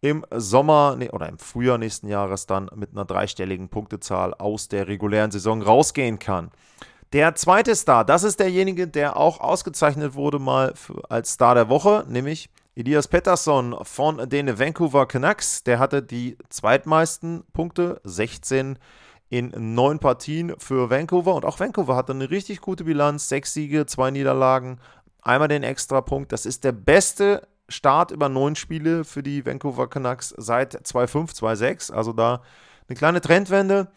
im 0.00 0.24
Sommer 0.30 0.96
oder 1.10 1.28
im 1.28 1.40
Frühjahr 1.40 1.78
nächsten 1.78 2.06
Jahres 2.06 2.46
dann 2.46 2.70
mit 2.76 2.92
einer 2.92 3.04
dreistelligen 3.04 3.68
Punktezahl 3.68 4.34
aus 4.34 4.68
der 4.68 4.86
regulären 4.86 5.32
Saison 5.32 5.62
rausgehen 5.62 6.20
kann. 6.20 6.52
Der 7.12 7.34
zweite 7.34 7.74
Star, 7.74 8.04
das 8.04 8.22
ist 8.22 8.38
derjenige, 8.38 8.86
der 8.86 9.16
auch 9.16 9.40
ausgezeichnet 9.40 10.14
wurde 10.14 10.38
mal 10.38 10.74
als 11.08 11.32
Star 11.32 11.56
der 11.56 11.68
Woche, 11.68 12.04
nämlich 12.08 12.50
Elias 12.78 13.08
Pettersson 13.08 13.74
von 13.84 14.28
den 14.28 14.58
Vancouver 14.58 15.08
Canucks, 15.08 15.64
der 15.64 15.78
hatte 15.78 16.02
die 16.02 16.36
zweitmeisten 16.50 17.42
Punkte, 17.54 18.02
16 18.04 18.78
in 19.30 19.54
neun 19.56 19.98
Partien 19.98 20.52
für 20.58 20.90
Vancouver. 20.90 21.34
Und 21.34 21.46
auch 21.46 21.58
Vancouver 21.58 21.96
hatte 21.96 22.12
eine 22.12 22.28
richtig 22.28 22.60
gute 22.60 22.84
Bilanz, 22.84 23.30
sechs 23.30 23.54
Siege, 23.54 23.86
zwei 23.86 24.10
Niederlagen, 24.10 24.78
einmal 25.22 25.48
den 25.48 25.62
Extrapunkt. 25.62 26.32
Das 26.32 26.44
ist 26.44 26.64
der 26.64 26.72
beste 26.72 27.48
Start 27.70 28.10
über 28.10 28.28
neun 28.28 28.56
Spiele 28.56 29.04
für 29.04 29.22
die 29.22 29.46
Vancouver 29.46 29.88
Canucks 29.88 30.34
seit 30.36 30.72
2005, 30.86 31.32
2006. 31.32 31.90
Also 31.90 32.12
da 32.12 32.42
eine 32.88 32.96
kleine 32.98 33.22
Trendwende. 33.22 33.88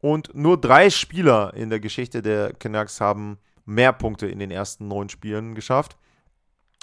Und 0.00 0.34
nur 0.34 0.60
drei 0.60 0.90
Spieler 0.90 1.54
in 1.54 1.70
der 1.70 1.78
Geschichte 1.78 2.22
der 2.22 2.54
Canucks 2.54 3.00
haben 3.00 3.38
mehr 3.66 3.92
Punkte 3.92 4.26
in 4.26 4.40
den 4.40 4.50
ersten 4.50 4.88
neun 4.88 5.10
Spielen 5.10 5.54
geschafft. 5.54 5.96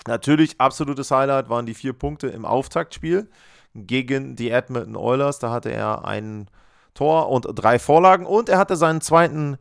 Natürlich 0.07 0.59
absolutes 0.59 1.11
Highlight 1.11 1.49
waren 1.49 1.65
die 1.65 1.73
vier 1.73 1.93
Punkte 1.93 2.27
im 2.27 2.45
Auftaktspiel 2.45 3.29
gegen 3.73 4.35
die 4.35 4.51
Edmonton 4.51 4.95
Oilers. 4.95 5.39
Da 5.39 5.51
hatte 5.51 5.71
er 5.71 6.05
ein 6.05 6.47
Tor 6.93 7.29
und 7.29 7.47
drei 7.53 7.79
Vorlagen 7.79 8.25
und 8.25 8.49
er 8.49 8.57
hatte 8.57 8.75
seinen 8.75 9.01
zweiten 9.01 9.57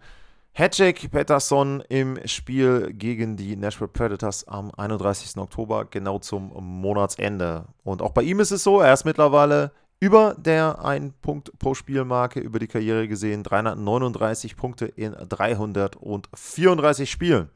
Hattrick 0.54 1.10
Pettersson 1.10 1.82
im 1.88 2.18
Spiel 2.26 2.92
gegen 2.92 3.38
die 3.38 3.56
Nashville 3.56 3.88
Predators 3.88 4.46
am 4.46 4.70
31. 4.76 5.38
Oktober, 5.38 5.86
genau 5.86 6.18
zum 6.18 6.52
Monatsende. 6.60 7.64
Und 7.84 8.02
auch 8.02 8.10
bei 8.10 8.22
ihm 8.22 8.38
ist 8.38 8.50
es 8.50 8.62
so, 8.62 8.80
er 8.80 8.92
ist 8.92 9.06
mittlerweile 9.06 9.72
über 9.98 10.34
der 10.36 10.84
1 10.84 11.14
Punkt 11.22 11.58
pro 11.58 11.72
Spielmarke 11.72 12.40
über 12.40 12.58
die 12.58 12.66
Karriere 12.66 13.08
gesehen, 13.08 13.44
339 13.44 14.56
Punkte 14.56 14.84
in 14.84 15.12
334 15.12 17.10
Spielen. 17.10 17.48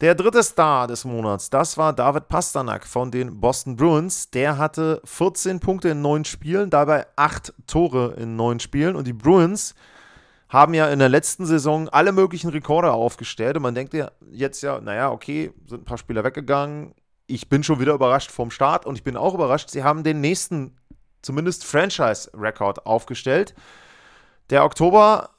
Der 0.00 0.14
dritte 0.14 0.44
Star 0.44 0.86
des 0.86 1.04
Monats, 1.04 1.50
das 1.50 1.76
war 1.76 1.92
David 1.92 2.28
Pasternak 2.28 2.86
von 2.86 3.10
den 3.10 3.40
Boston 3.40 3.74
Bruins. 3.74 4.30
Der 4.30 4.56
hatte 4.56 5.00
14 5.04 5.58
Punkte 5.58 5.88
in 5.88 6.02
neun 6.02 6.24
Spielen, 6.24 6.70
dabei 6.70 7.06
8 7.16 7.52
Tore 7.66 8.14
in 8.16 8.36
neun 8.36 8.60
Spielen. 8.60 8.94
Und 8.94 9.08
die 9.08 9.12
Bruins 9.12 9.74
haben 10.48 10.72
ja 10.72 10.88
in 10.88 11.00
der 11.00 11.08
letzten 11.08 11.46
Saison 11.46 11.88
alle 11.88 12.12
möglichen 12.12 12.48
Rekorde 12.50 12.92
aufgestellt 12.92 13.56
und 13.56 13.62
man 13.62 13.74
denkt 13.74 13.92
ja 13.92 14.12
jetzt 14.30 14.62
ja, 14.62 14.80
naja, 14.80 15.10
okay, 15.10 15.52
sind 15.66 15.82
ein 15.82 15.84
paar 15.84 15.98
Spieler 15.98 16.22
weggegangen. 16.22 16.94
Ich 17.26 17.48
bin 17.48 17.64
schon 17.64 17.80
wieder 17.80 17.94
überrascht 17.94 18.30
vom 18.30 18.52
Start 18.52 18.86
und 18.86 18.94
ich 18.94 19.02
bin 19.02 19.16
auch 19.16 19.34
überrascht, 19.34 19.68
sie 19.68 19.82
haben 19.82 20.04
den 20.04 20.20
nächsten, 20.20 20.78
zumindest 21.22 21.64
Franchise-Rekord 21.64 22.86
aufgestellt. 22.86 23.56
Der 24.50 24.64
Oktober 24.64 25.30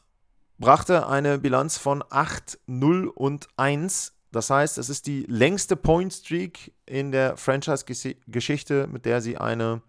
brachte 0.59 1.07
eine 1.07 1.39
Bilanz 1.39 1.77
von 1.77 2.03
8, 2.09 2.59
0 2.67 3.07
und 3.07 3.47
1. 3.55 4.18
Das 4.31 4.49
heißt, 4.49 4.77
es 4.77 4.89
ist 4.89 5.07
die 5.07 5.25
längste 5.27 5.75
Point 5.75 6.13
Streak 6.13 6.73
in 6.85 7.11
der 7.11 7.35
Franchise-Geschichte, 7.35 8.87
mit 8.87 9.05
der 9.05 9.21
sie 9.21 9.37
eine 9.37 9.81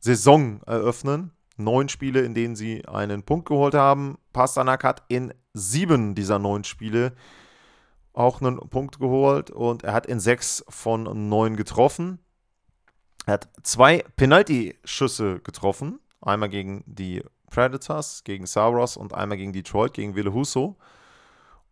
Saison 0.00 0.62
eröffnen. 0.66 1.32
Neun 1.58 1.88
Spiele, 1.88 2.20
in 2.20 2.34
denen 2.34 2.56
sie 2.56 2.86
einen 2.86 3.22
Punkt 3.22 3.48
geholt 3.48 3.74
haben. 3.74 4.18
Pasternak 4.32 4.84
hat 4.84 5.02
in 5.08 5.32
sieben 5.52 6.14
dieser 6.14 6.38
neun 6.38 6.64
Spiele 6.64 7.14
auch 8.12 8.40
einen 8.40 8.58
Punkt 8.70 8.98
geholt 8.98 9.50
und 9.50 9.84
er 9.84 9.92
hat 9.92 10.06
in 10.06 10.20
sechs 10.20 10.64
von 10.68 11.28
neun 11.28 11.56
getroffen. 11.56 12.18
Er 13.26 13.34
hat 13.34 13.48
zwei 13.62 14.04
Penalty-Schüsse 14.16 15.40
getroffen. 15.40 15.98
Einmal 16.20 16.48
gegen 16.48 16.82
die 16.86 17.22
Predators, 17.50 18.24
gegen 18.24 18.46
Sauros 18.46 18.96
und 18.96 19.12
einmal 19.12 19.36
gegen 19.36 19.52
Detroit, 19.52 19.94
gegen 19.94 20.14
Wille 20.14 20.32
Husso. 20.32 20.76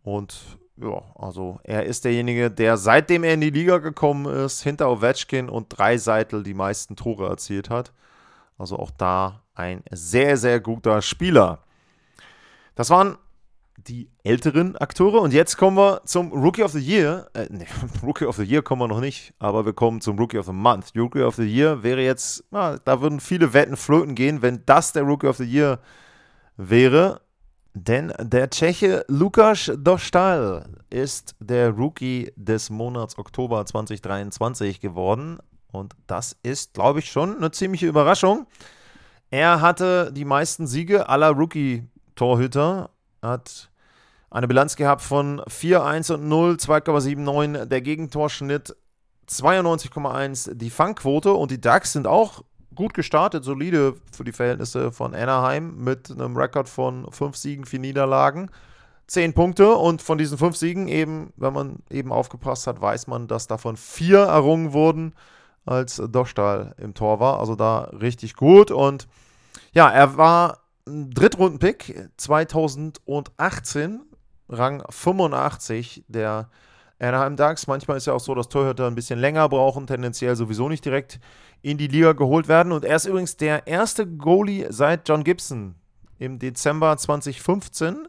Und 0.02 0.58
ja, 0.76 1.02
also 1.14 1.60
er 1.62 1.84
ist 1.84 2.04
derjenige, 2.04 2.50
der 2.50 2.76
seitdem 2.76 3.24
er 3.24 3.34
in 3.34 3.40
die 3.40 3.50
Liga 3.50 3.78
gekommen 3.78 4.26
ist, 4.26 4.62
hinter 4.62 4.90
Ovechkin 4.90 5.48
und 5.48 5.66
drei 5.68 5.98
Seitel 5.98 6.42
die 6.42 6.54
meisten 6.54 6.96
Tore 6.96 7.28
erzielt 7.28 7.70
hat. 7.70 7.92
Also 8.58 8.78
auch 8.78 8.90
da 8.90 9.42
ein 9.54 9.82
sehr, 9.90 10.36
sehr 10.36 10.60
guter 10.60 11.00
Spieler. 11.02 11.60
Das 12.74 12.90
waren 12.90 13.16
die 13.76 14.08
älteren 14.22 14.76
Akteure. 14.76 15.20
Und 15.20 15.32
jetzt 15.32 15.56
kommen 15.56 15.76
wir 15.76 16.02
zum 16.04 16.32
Rookie 16.32 16.62
of 16.62 16.72
the 16.72 16.80
Year. 16.80 17.28
Äh, 17.34 17.46
nee, 17.50 17.66
Rookie 18.02 18.24
of 18.24 18.36
the 18.36 18.44
Year 18.44 18.62
kommen 18.62 18.82
wir 18.82 18.88
noch 18.88 19.00
nicht, 19.00 19.34
aber 19.38 19.64
wir 19.64 19.72
kommen 19.72 20.00
zum 20.00 20.18
Rookie 20.18 20.38
of 20.38 20.46
the 20.46 20.52
Month. 20.52 20.92
Rookie 20.96 21.22
of 21.22 21.36
the 21.36 21.44
Year 21.44 21.82
wäre 21.82 22.02
jetzt, 22.02 22.44
na, 22.50 22.78
da 22.78 23.00
würden 23.00 23.20
viele 23.20 23.52
Wetten 23.52 23.76
flöten 23.76 24.14
gehen, 24.14 24.42
wenn 24.42 24.62
das 24.66 24.92
der 24.92 25.02
Rookie 25.02 25.26
of 25.26 25.36
the 25.36 25.44
Year 25.44 25.78
wäre. 26.56 27.20
Denn 27.76 28.12
der 28.20 28.50
Tscheche 28.50 29.04
Lukas 29.08 29.70
Dostal 29.76 30.64
ist 30.90 31.34
der 31.40 31.70
Rookie 31.70 32.32
des 32.36 32.70
Monats 32.70 33.18
Oktober 33.18 33.66
2023 33.66 34.80
geworden. 34.80 35.38
Und 35.72 35.94
das 36.06 36.36
ist, 36.44 36.74
glaube 36.74 37.00
ich, 37.00 37.10
schon 37.10 37.36
eine 37.36 37.50
ziemliche 37.50 37.88
Überraschung. 37.88 38.46
Er 39.30 39.60
hatte 39.60 40.12
die 40.12 40.24
meisten 40.24 40.68
Siege 40.68 41.08
aller 41.08 41.30
Rookie-Torhüter, 41.30 42.90
hat 43.20 43.70
eine 44.30 44.46
Bilanz 44.46 44.76
gehabt 44.76 45.02
von 45.02 45.42
4, 45.48 45.82
1 45.82 46.10
und 46.10 46.28
0, 46.28 46.54
2,79, 46.54 47.64
der 47.64 47.80
Gegentorschnitt 47.80 48.76
92,1, 49.28 50.54
die 50.54 50.70
Fangquote 50.70 51.32
und 51.32 51.50
die 51.50 51.60
Ducks 51.60 51.92
sind 51.92 52.06
auch 52.06 52.44
gut 52.74 52.94
gestartet, 52.94 53.44
solide 53.44 53.94
für 54.12 54.24
die 54.24 54.32
Verhältnisse 54.32 54.92
von 54.92 55.14
Anaheim 55.14 55.76
mit 55.82 56.10
einem 56.10 56.36
Rekord 56.36 56.68
von 56.68 57.10
5 57.10 57.36
Siegen, 57.36 57.64
4 57.64 57.80
Niederlagen. 57.80 58.50
10 59.06 59.34
Punkte 59.34 59.74
und 59.74 60.00
von 60.00 60.16
diesen 60.16 60.38
5 60.38 60.56
Siegen 60.56 60.88
eben, 60.88 61.32
wenn 61.36 61.52
man 61.52 61.78
eben 61.90 62.10
aufgepasst 62.10 62.66
hat, 62.66 62.80
weiß 62.80 63.06
man, 63.06 63.28
dass 63.28 63.46
davon 63.46 63.76
4 63.76 64.18
errungen 64.18 64.72
wurden, 64.72 65.14
als 65.66 65.96
Dochstahl 65.96 66.74
im 66.78 66.94
Tor 66.94 67.20
war. 67.20 67.38
Also 67.38 67.54
da 67.54 67.90
richtig 68.00 68.34
gut 68.34 68.70
und 68.70 69.06
ja, 69.72 69.90
er 69.90 70.16
war 70.16 70.60
Drittrunden-Pick 70.86 72.10
2018, 72.16 74.02
Rang 74.48 74.82
85 74.88 76.04
der 76.08 76.48
Anaheim 77.04 77.36
Ducks. 77.36 77.66
Manchmal 77.66 77.98
ist 77.98 78.06
ja 78.06 78.14
auch 78.14 78.20
so, 78.20 78.34
dass 78.34 78.48
Torhüter 78.48 78.86
ein 78.86 78.94
bisschen 78.94 79.18
länger 79.18 79.48
brauchen, 79.48 79.86
tendenziell 79.86 80.34
sowieso 80.36 80.68
nicht 80.68 80.84
direkt 80.84 81.20
in 81.62 81.78
die 81.78 81.86
Liga 81.86 82.12
geholt 82.12 82.48
werden. 82.48 82.72
Und 82.72 82.84
er 82.84 82.96
ist 82.96 83.06
übrigens 83.06 83.36
der 83.36 83.66
erste 83.66 84.06
Goalie 84.06 84.66
seit 84.70 85.08
John 85.08 85.24
Gibson 85.24 85.74
im 86.18 86.38
Dezember 86.38 86.96
2015, 86.96 88.08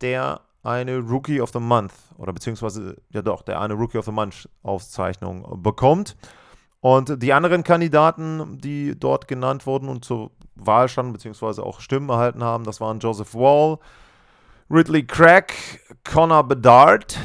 der 0.00 0.40
eine 0.62 0.98
Rookie 0.98 1.40
of 1.40 1.50
the 1.52 1.60
Month 1.60 1.92
oder 2.18 2.32
beziehungsweise, 2.32 2.96
ja 3.10 3.22
doch, 3.22 3.42
der 3.42 3.60
eine 3.60 3.74
Rookie 3.74 3.98
of 3.98 4.06
the 4.06 4.12
Month 4.12 4.48
Auszeichnung 4.62 5.62
bekommt. 5.62 6.16
Und 6.80 7.22
die 7.22 7.32
anderen 7.32 7.64
Kandidaten, 7.64 8.58
die 8.60 8.98
dort 8.98 9.26
genannt 9.26 9.66
wurden 9.66 9.88
und 9.88 10.04
zur 10.04 10.30
Wahl 10.54 10.88
standen, 10.88 11.12
beziehungsweise 11.12 11.62
auch 11.62 11.80
Stimmen 11.80 12.10
erhalten 12.10 12.44
haben, 12.44 12.64
das 12.64 12.80
waren 12.80 12.98
Joseph 12.98 13.34
Wall, 13.34 13.78
Ridley 14.70 15.06
Craig, 15.06 15.52
Connor 16.04 16.44
Bedard 16.44 17.18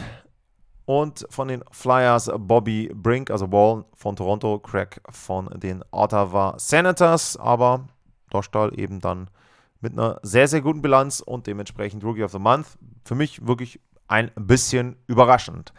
und 0.89 1.27
von 1.29 1.47
den 1.47 1.63
Flyers 1.69 2.31
Bobby 2.35 2.91
Brink, 2.91 3.29
also 3.29 3.51
Wall 3.51 3.85
von 3.93 4.15
Toronto, 4.15 4.57
Craig 4.57 4.99
von 5.11 5.47
den 5.59 5.83
Ottawa 5.91 6.55
Senators, 6.57 7.37
aber 7.37 7.85
Dostal 8.31 8.71
eben 8.73 8.99
dann 8.99 9.29
mit 9.81 9.93
einer 9.93 10.19
sehr, 10.23 10.47
sehr 10.47 10.61
guten 10.61 10.81
Bilanz 10.81 11.19
und 11.19 11.45
dementsprechend 11.45 12.03
Rookie 12.03 12.23
of 12.23 12.31
the 12.31 12.39
Month. 12.39 12.79
Für 13.05 13.13
mich 13.13 13.45
wirklich 13.45 13.79
ein 14.07 14.31
bisschen 14.33 14.95
überraschend. 15.05 15.73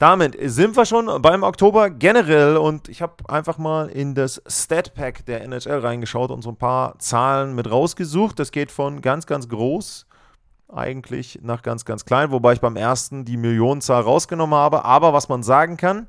Damit 0.00 0.36
sind 0.50 0.76
wir 0.76 0.84
schon 0.84 1.22
beim 1.22 1.44
Oktober 1.44 1.88
generell 1.88 2.56
und 2.56 2.88
ich 2.88 3.02
habe 3.02 3.14
einfach 3.28 3.58
mal 3.58 3.88
in 3.88 4.16
das 4.16 4.42
Stat-Pack 4.48 5.26
der 5.26 5.42
NHL 5.42 5.78
reingeschaut 5.78 6.32
und 6.32 6.42
so 6.42 6.50
ein 6.50 6.56
paar 6.56 6.98
Zahlen 6.98 7.54
mit 7.54 7.70
rausgesucht. 7.70 8.36
Das 8.40 8.50
geht 8.50 8.72
von 8.72 9.00
ganz, 9.00 9.26
ganz 9.26 9.48
groß 9.48 10.06
eigentlich 10.68 11.40
nach 11.42 11.62
ganz, 11.62 11.84
ganz 11.84 12.04
klein, 12.04 12.30
wobei 12.30 12.54
ich 12.54 12.60
beim 12.60 12.76
ersten 12.76 13.24
die 13.24 13.36
Millionenzahl 13.36 14.02
rausgenommen 14.02 14.58
habe. 14.58 14.84
Aber 14.84 15.12
was 15.12 15.28
man 15.28 15.42
sagen 15.42 15.76
kann, 15.76 16.08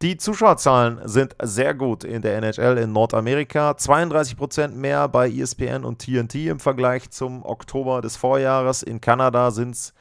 die 0.00 0.16
Zuschauerzahlen 0.16 1.00
sind 1.04 1.34
sehr 1.42 1.74
gut 1.74 2.04
in 2.04 2.22
der 2.22 2.36
NHL 2.36 2.78
in 2.78 2.92
Nordamerika. 2.92 3.72
32% 3.72 4.68
mehr 4.68 5.08
bei 5.08 5.28
ESPN 5.28 5.84
und 5.84 5.98
TNT 5.98 6.34
im 6.46 6.60
Vergleich 6.60 7.10
zum 7.10 7.44
Oktober 7.44 8.00
des 8.00 8.16
Vorjahres. 8.16 8.82
In 8.82 9.00
Kanada 9.00 9.50
sind 9.50 9.74
es 9.74 9.94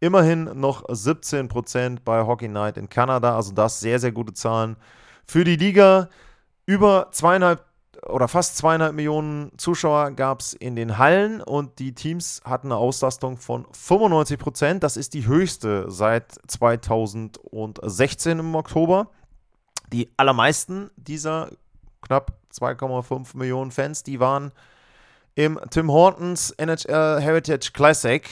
Immerhin 0.00 0.44
noch 0.54 0.84
17% 0.84 1.98
bei 2.04 2.24
Hockey 2.24 2.48
Night 2.48 2.76
in 2.76 2.88
Kanada. 2.88 3.34
Also 3.34 3.52
das 3.52 3.80
sehr, 3.80 3.98
sehr 3.98 4.12
gute 4.12 4.32
Zahlen 4.32 4.76
für 5.26 5.42
die 5.42 5.56
Liga. 5.56 6.08
Über 6.66 7.08
zweieinhalb 7.10 7.64
oder 8.06 8.28
fast 8.28 8.56
zweieinhalb 8.56 8.94
Millionen 8.94 9.50
Zuschauer 9.58 10.12
gab 10.12 10.40
es 10.40 10.52
in 10.52 10.76
den 10.76 10.98
Hallen 10.98 11.40
und 11.40 11.78
die 11.78 11.94
Teams 11.94 12.40
hatten 12.44 12.68
eine 12.68 12.76
Auslastung 12.76 13.36
von 13.36 13.66
95% 13.66 14.78
Das 14.78 14.96
ist 14.96 15.14
die 15.14 15.26
höchste 15.26 15.90
seit 15.90 16.32
2016 16.46 18.38
im 18.38 18.54
Oktober. 18.54 19.10
Die 19.92 20.10
allermeisten 20.16 20.90
dieser 20.96 21.50
knapp 22.02 22.32
2,5 22.52 23.36
Millionen 23.36 23.70
Fans, 23.70 24.02
die 24.02 24.20
waren 24.20 24.52
im 25.34 25.58
Tim 25.70 25.90
Hortons 25.90 26.50
NHL 26.52 27.20
Heritage 27.20 27.70
Classic 27.72 28.28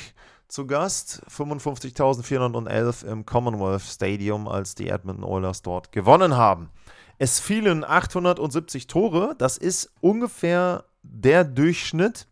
zu 0.48 0.66
Gast. 0.66 1.22
55.411 1.30 3.06
im 3.06 3.26
Commonwealth 3.26 3.82
Stadium, 3.82 4.48
als 4.48 4.74
die 4.74 4.88
Edmonton 4.88 5.24
Oilers 5.24 5.62
dort 5.62 5.92
gewonnen 5.92 6.36
haben. 6.36 6.70
Es 7.18 7.40
fielen 7.40 7.84
870 7.84 8.86
Tore. 8.86 9.34
Das 9.38 9.56
ist 9.56 9.92
ungefähr 10.00 10.84
der 11.02 11.44
Durchschnitt 11.44 12.26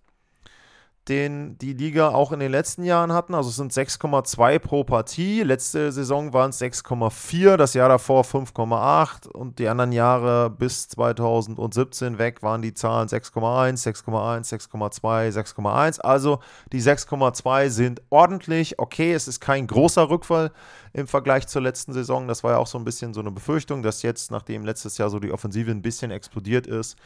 den 1.08 1.58
die 1.58 1.74
Liga 1.74 2.08
auch 2.08 2.32
in 2.32 2.40
den 2.40 2.50
letzten 2.50 2.82
Jahren 2.82 3.12
hatten. 3.12 3.34
Also 3.34 3.50
es 3.50 3.56
sind 3.56 3.72
6,2 3.72 4.58
pro 4.58 4.84
Partie. 4.84 5.42
Letzte 5.42 5.92
Saison 5.92 6.32
waren 6.32 6.50
es 6.50 6.60
6,4, 6.60 7.56
das 7.56 7.74
Jahr 7.74 7.90
davor 7.90 8.22
5,8 8.22 9.28
und 9.28 9.58
die 9.58 9.68
anderen 9.68 9.92
Jahre 9.92 10.48
bis 10.48 10.88
2017 10.88 12.18
weg 12.18 12.42
waren 12.42 12.62
die 12.62 12.72
Zahlen 12.72 13.08
6,1, 13.08 13.82
6,1, 13.82 14.70
6,2, 14.70 15.30
6,1. 15.32 16.00
Also 16.00 16.38
die 16.72 16.80
6,2 16.80 17.68
sind 17.68 18.02
ordentlich. 18.08 18.78
Okay, 18.78 19.12
es 19.12 19.28
ist 19.28 19.40
kein 19.40 19.66
großer 19.66 20.08
Rückfall 20.08 20.52
im 20.94 21.06
Vergleich 21.06 21.46
zur 21.48 21.60
letzten 21.60 21.92
Saison. 21.92 22.28
Das 22.28 22.44
war 22.44 22.52
ja 22.52 22.58
auch 22.58 22.66
so 22.66 22.78
ein 22.78 22.84
bisschen 22.84 23.12
so 23.12 23.20
eine 23.20 23.30
Befürchtung, 23.30 23.82
dass 23.82 24.02
jetzt, 24.02 24.30
nachdem 24.30 24.64
letztes 24.64 24.96
Jahr 24.96 25.10
so 25.10 25.18
die 25.18 25.32
Offensive 25.32 25.70
ein 25.70 25.82
bisschen 25.82 26.10
explodiert 26.10 26.66
ist, 26.66 26.96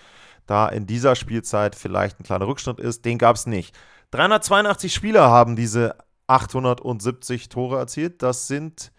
da 0.48 0.68
in 0.68 0.86
dieser 0.86 1.14
Spielzeit 1.14 1.76
vielleicht 1.76 2.18
ein 2.18 2.24
kleiner 2.24 2.46
Rückschnitt 2.46 2.80
ist. 2.80 3.04
Den 3.04 3.18
gab 3.18 3.36
es 3.36 3.46
nicht. 3.46 3.76
382 4.10 4.92
Spieler 4.92 5.28
haben 5.28 5.54
diese 5.54 5.96
870 6.26 7.48
Tore 7.48 7.78
erzielt. 7.78 8.22
Das 8.22 8.48
sind 8.48 8.92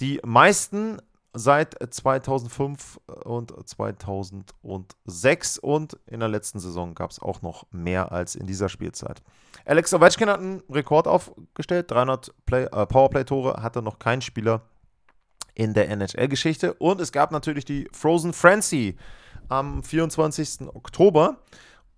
die 0.00 0.20
meisten 0.24 0.98
seit 1.32 1.76
2005 1.78 2.98
und 3.24 3.54
2006 3.68 5.58
und 5.58 5.96
in 6.06 6.20
der 6.20 6.28
letzten 6.28 6.58
Saison 6.58 6.94
gab 6.94 7.10
es 7.10 7.20
auch 7.20 7.40
noch 7.42 7.66
mehr 7.70 8.10
als 8.10 8.34
in 8.34 8.46
dieser 8.46 8.68
Spielzeit. 8.68 9.22
Alex 9.64 9.94
Ovechkin 9.94 10.28
hat 10.28 10.40
einen 10.40 10.62
Rekord 10.68 11.06
aufgestellt, 11.06 11.90
300 11.90 12.34
äh, 12.50 12.66
Powerplay-Tore 12.86 13.62
hatte 13.62 13.80
noch 13.82 14.00
kein 14.00 14.22
Spieler 14.22 14.62
in 15.54 15.72
der 15.74 15.88
NHL-Geschichte 15.88 16.74
und 16.74 17.00
es 17.00 17.12
gab 17.12 17.30
natürlich 17.30 17.64
die 17.64 17.88
Frozen 17.92 18.32
Frenzy 18.32 18.96
am 19.50 19.82
24. 19.82 20.68
Oktober. 20.74 21.36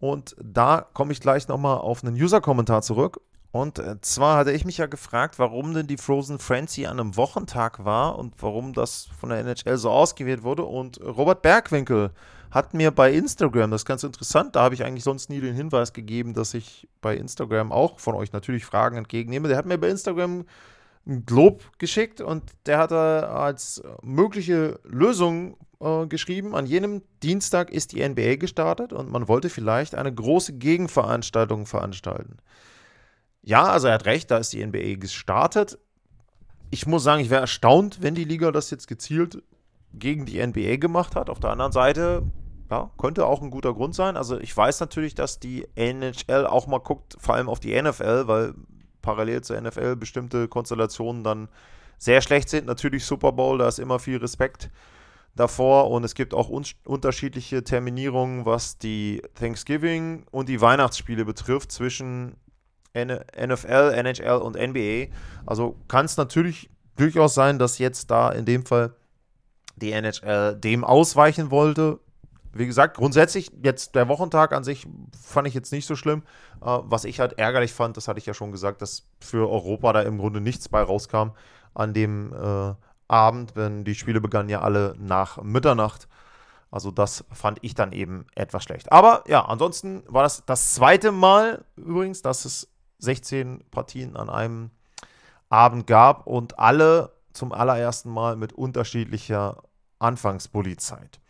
Und 0.00 0.34
da 0.42 0.86
komme 0.92 1.12
ich 1.12 1.20
gleich 1.20 1.46
nochmal 1.46 1.78
auf 1.78 2.02
einen 2.02 2.20
User-Kommentar 2.20 2.82
zurück. 2.82 3.20
Und 3.52 3.78
äh, 3.78 4.00
zwar 4.00 4.38
hatte 4.38 4.50
ich 4.52 4.64
mich 4.64 4.78
ja 4.78 4.86
gefragt, 4.86 5.38
warum 5.38 5.74
denn 5.74 5.86
die 5.86 5.98
Frozen 5.98 6.38
Frenzy 6.38 6.86
an 6.86 6.98
einem 6.98 7.16
Wochentag 7.16 7.84
war 7.84 8.18
und 8.18 8.34
warum 8.40 8.72
das 8.72 9.08
von 9.20 9.28
der 9.28 9.38
NHL 9.40 9.76
so 9.76 9.90
ausgewählt 9.90 10.42
wurde. 10.42 10.64
Und 10.64 11.00
Robert 11.00 11.42
Bergwinkel 11.42 12.10
hat 12.50 12.74
mir 12.74 12.90
bei 12.90 13.12
Instagram, 13.12 13.70
das 13.70 13.82
ist 13.82 13.86
ganz 13.86 14.02
interessant, 14.02 14.56
da 14.56 14.62
habe 14.62 14.74
ich 14.74 14.84
eigentlich 14.84 15.04
sonst 15.04 15.30
nie 15.30 15.40
den 15.40 15.54
Hinweis 15.54 15.92
gegeben, 15.92 16.34
dass 16.34 16.54
ich 16.54 16.88
bei 17.00 17.16
Instagram 17.16 17.72
auch 17.72 18.00
von 18.00 18.14
euch 18.14 18.32
natürlich 18.32 18.64
Fragen 18.64 18.96
entgegennehme. 18.96 19.48
Der 19.48 19.56
hat 19.56 19.66
mir 19.66 19.78
bei 19.78 19.88
Instagram 19.88 20.44
ein 21.06 21.26
Glob 21.26 21.62
geschickt 21.78 22.20
und 22.20 22.44
der 22.66 22.78
hat 22.78 22.92
als 22.92 23.82
mögliche 24.02 24.78
Lösung 24.84 25.56
äh, 25.82 26.06
geschrieben, 26.06 26.54
an 26.54 26.66
jenem 26.66 27.02
Dienstag 27.22 27.70
ist 27.70 27.92
die 27.92 28.08
NBA 28.08 28.36
gestartet 28.36 28.92
und 28.92 29.10
man 29.10 29.26
wollte 29.26 29.50
vielleicht 29.50 29.94
eine 29.94 30.14
große 30.14 30.54
Gegenveranstaltung 30.54 31.66
veranstalten. 31.66 32.36
Ja, 33.42 33.64
also 33.64 33.88
er 33.88 33.94
hat 33.94 34.04
recht, 34.04 34.30
da 34.30 34.38
ist 34.38 34.52
die 34.52 34.64
NBA 34.64 35.00
gestartet. 35.00 35.78
Ich 36.70 36.86
muss 36.86 37.02
sagen, 37.02 37.20
ich 37.20 37.30
wäre 37.30 37.40
erstaunt, 37.40 37.98
wenn 38.00 38.14
die 38.14 38.24
Liga 38.24 38.52
das 38.52 38.70
jetzt 38.70 38.86
gezielt 38.86 39.42
gegen 39.92 40.24
die 40.24 40.44
NBA 40.44 40.76
gemacht 40.76 41.16
hat. 41.16 41.28
Auf 41.28 41.40
der 41.40 41.50
anderen 41.50 41.72
Seite, 41.72 42.22
ja, 42.70 42.90
könnte 42.96 43.26
auch 43.26 43.42
ein 43.42 43.50
guter 43.50 43.74
Grund 43.74 43.96
sein. 43.96 44.16
Also 44.16 44.38
ich 44.38 44.56
weiß 44.56 44.78
natürlich, 44.78 45.16
dass 45.16 45.40
die 45.40 45.66
NHL 45.74 46.46
auch 46.46 46.68
mal 46.68 46.78
guckt, 46.78 47.16
vor 47.18 47.34
allem 47.34 47.48
auf 47.48 47.58
die 47.58 47.80
NFL, 47.80 48.28
weil 48.28 48.54
parallel 49.02 49.42
zur 49.42 49.60
NFL 49.60 49.96
bestimmte 49.96 50.48
Konstellationen 50.48 51.24
dann 51.24 51.48
sehr 51.98 52.22
schlecht 52.22 52.48
sind. 52.48 52.66
Natürlich 52.66 53.04
Super 53.04 53.32
Bowl, 53.32 53.58
da 53.58 53.68
ist 53.68 53.78
immer 53.78 53.98
viel 53.98 54.16
Respekt 54.16 54.70
davor 55.34 55.90
und 55.90 56.04
es 56.04 56.14
gibt 56.14 56.34
auch 56.34 56.48
un 56.48 56.64
unterschiedliche 56.84 57.64
Terminierungen, 57.64 58.44
was 58.44 58.78
die 58.78 59.22
Thanksgiving 59.34 60.24
und 60.30 60.48
die 60.48 60.60
Weihnachtsspiele 60.60 61.24
betrifft 61.24 61.72
zwischen 61.72 62.36
NFL, 62.94 63.94
NHL 63.94 64.36
und 64.42 64.56
NBA. 64.56 65.14
Also 65.46 65.76
kann 65.88 66.04
es 66.04 66.16
natürlich 66.16 66.70
durchaus 66.96 67.34
sein, 67.34 67.58
dass 67.58 67.78
jetzt 67.78 68.10
da 68.10 68.30
in 68.30 68.44
dem 68.44 68.66
Fall 68.66 68.94
die 69.76 69.92
NHL 69.92 70.56
dem 70.56 70.84
ausweichen 70.84 71.50
wollte. 71.50 71.98
Wie 72.54 72.66
gesagt, 72.66 72.96
grundsätzlich 72.96 73.50
jetzt 73.62 73.94
der 73.94 74.08
Wochentag 74.08 74.52
an 74.52 74.64
sich 74.64 74.86
fand 75.20 75.48
ich 75.48 75.54
jetzt 75.54 75.72
nicht 75.72 75.86
so 75.86 75.96
schlimm. 75.96 76.22
Äh, 76.60 76.78
was 76.82 77.04
ich 77.04 77.20
halt 77.20 77.38
ärgerlich 77.38 77.72
fand, 77.72 77.96
das 77.96 78.08
hatte 78.08 78.18
ich 78.18 78.26
ja 78.26 78.34
schon 78.34 78.52
gesagt, 78.52 78.82
dass 78.82 79.06
für 79.20 79.48
Europa 79.50 79.92
da 79.92 80.02
im 80.02 80.18
Grunde 80.18 80.40
nichts 80.40 80.68
bei 80.68 80.82
rauskam 80.82 81.30
an 81.74 81.94
dem 81.94 82.32
äh, 82.32 82.74
Abend, 83.08 83.56
wenn 83.56 83.84
die 83.84 83.94
Spiele 83.94 84.20
begannen 84.20 84.48
ja 84.48 84.60
alle 84.60 84.94
nach 84.98 85.42
Mitternacht. 85.42 86.08
Also 86.70 86.90
das 86.90 87.24
fand 87.32 87.58
ich 87.62 87.74
dann 87.74 87.92
eben 87.92 88.26
etwas 88.34 88.64
schlecht. 88.64 88.90
Aber 88.90 89.24
ja, 89.26 89.44
ansonsten 89.44 90.02
war 90.08 90.22
das 90.22 90.44
das 90.46 90.74
zweite 90.74 91.12
Mal 91.12 91.64
übrigens, 91.76 92.22
dass 92.22 92.44
es 92.46 92.68
16 92.98 93.64
Partien 93.70 94.16
an 94.16 94.30
einem 94.30 94.70
Abend 95.50 95.86
gab 95.86 96.26
und 96.26 96.58
alle 96.58 97.12
zum 97.34 97.52
allerersten 97.52 98.10
Mal 98.10 98.36
mit 98.36 98.54
unterschiedlicher 98.54 99.62
Anfangsbullizeit. 99.98 101.20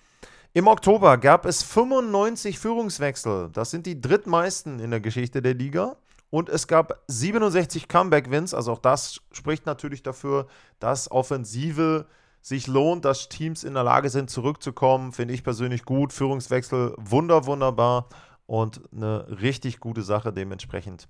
Im 0.55 0.67
Oktober 0.67 1.17
gab 1.17 1.47
es 1.47 1.63
95 1.63 2.59
Führungswechsel. 2.59 3.51
Das 3.53 3.71
sind 3.71 3.87
die 3.87 4.01
drittmeisten 4.01 4.81
in 4.81 4.91
der 4.91 5.01
Geschichte 5.01 5.41
der 5.41 5.55
Liga. 5.55 5.97
Und 6.31 6.49
es 6.49 6.67
gab 6.67 7.03
67 7.09 7.89
Comeback-Wins. 7.89 8.53
Also 8.55 8.73
auch 8.73 8.79
das 8.79 9.21
spricht 9.33 9.67
natürlich 9.67 10.03
dafür, 10.03 10.47
dass 10.79 11.11
Offensive 11.11 12.07
sich 12.41 12.67
lohnt, 12.67 13.05
dass 13.05 13.29
Teams 13.29 13.65
in 13.65 13.75
der 13.75 13.85
Lage 13.85 14.11
sind, 14.11 14.31
zurückzukommen. 14.31 15.13
Finde 15.13 15.35
ich 15.35 15.45
persönlich 15.45 15.85
gut. 15.85 16.13
Führungswechsel 16.13 16.95
wunder, 16.99 17.47
wunderbar 17.47 18.09
und 18.47 18.83
eine 18.93 19.41
richtig 19.41 19.81
gute 19.81 20.03
Sache 20.03 20.33
dementsprechend 20.33 21.09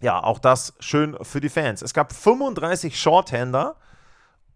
ja, 0.00 0.22
auch 0.22 0.38
das 0.38 0.74
schön 0.80 1.16
für 1.22 1.40
die 1.40 1.48
Fans. 1.48 1.82
Es 1.82 1.94
gab 1.94 2.12
35 2.12 2.98
Shorthander 2.98 3.76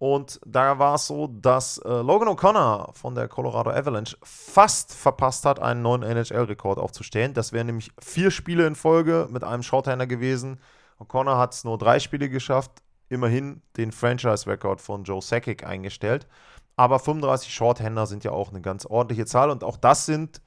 und 0.02 0.40
da 0.44 0.80
war 0.80 0.96
es 0.96 1.06
so, 1.06 1.28
dass 1.28 1.78
äh, 1.78 1.88
Logan 1.88 2.26
O'Connor 2.26 2.92
von 2.92 3.14
der 3.14 3.28
Colorado 3.28 3.70
Avalanche 3.70 4.16
fast 4.24 4.92
verpasst 4.92 5.46
hat, 5.46 5.60
einen 5.60 5.80
neuen 5.82 6.02
NHL-Rekord 6.02 6.80
aufzustellen. 6.80 7.34
Das 7.34 7.52
wären 7.52 7.66
nämlich 7.68 7.92
vier 8.00 8.32
Spiele 8.32 8.66
in 8.66 8.74
Folge 8.74 9.28
mit 9.30 9.44
einem 9.44 9.62
Shorthander 9.62 10.08
gewesen. 10.08 10.58
O'Connor 10.98 11.38
hat 11.38 11.54
es 11.54 11.62
nur 11.62 11.78
drei 11.78 12.00
Spiele 12.00 12.28
geschafft, 12.28 12.72
immerhin 13.10 13.62
den 13.76 13.92
Franchise-Rekord 13.92 14.80
von 14.80 15.04
Joe 15.04 15.22
Sakic 15.22 15.64
eingestellt. 15.64 16.26
Aber 16.74 16.98
35 16.98 17.54
Shorthander 17.54 18.06
sind 18.06 18.24
ja 18.24 18.32
auch 18.32 18.50
eine 18.50 18.60
ganz 18.60 18.84
ordentliche 18.86 19.26
Zahl 19.26 19.50
und 19.50 19.62
auch 19.62 19.76
das 19.76 20.04
sind 20.04 20.42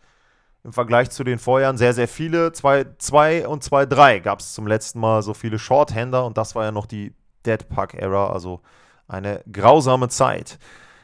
im 0.66 0.74
Vergleich 0.74 1.12
zu 1.12 1.24
den 1.24 1.40
Vorjahren 1.40 1.78
sehr, 1.78 1.94
sehr 1.94 2.10
viele. 2.10 2.52
2 2.52 3.48
und 3.48 3.64
2-3 3.64 4.20
gab 4.20 4.42
es 4.42 4.54
zum 4.54 4.68
letzten 4.68 5.00
Mal 5.00 5.22
so 5.22 5.34
viele 5.34 5.60
Shorthander 5.60 6.26
und 6.26 6.38
das 6.38 6.56
war 6.56 6.66
ja 6.66 6.74
noch 6.74 6.88
die 6.88 7.14
Dead 7.46 7.70
Puck-Ära, 7.70 8.34
also 8.34 8.60
eine 9.08 9.44
grausame 9.52 10.10
Zeit. 10.10 10.60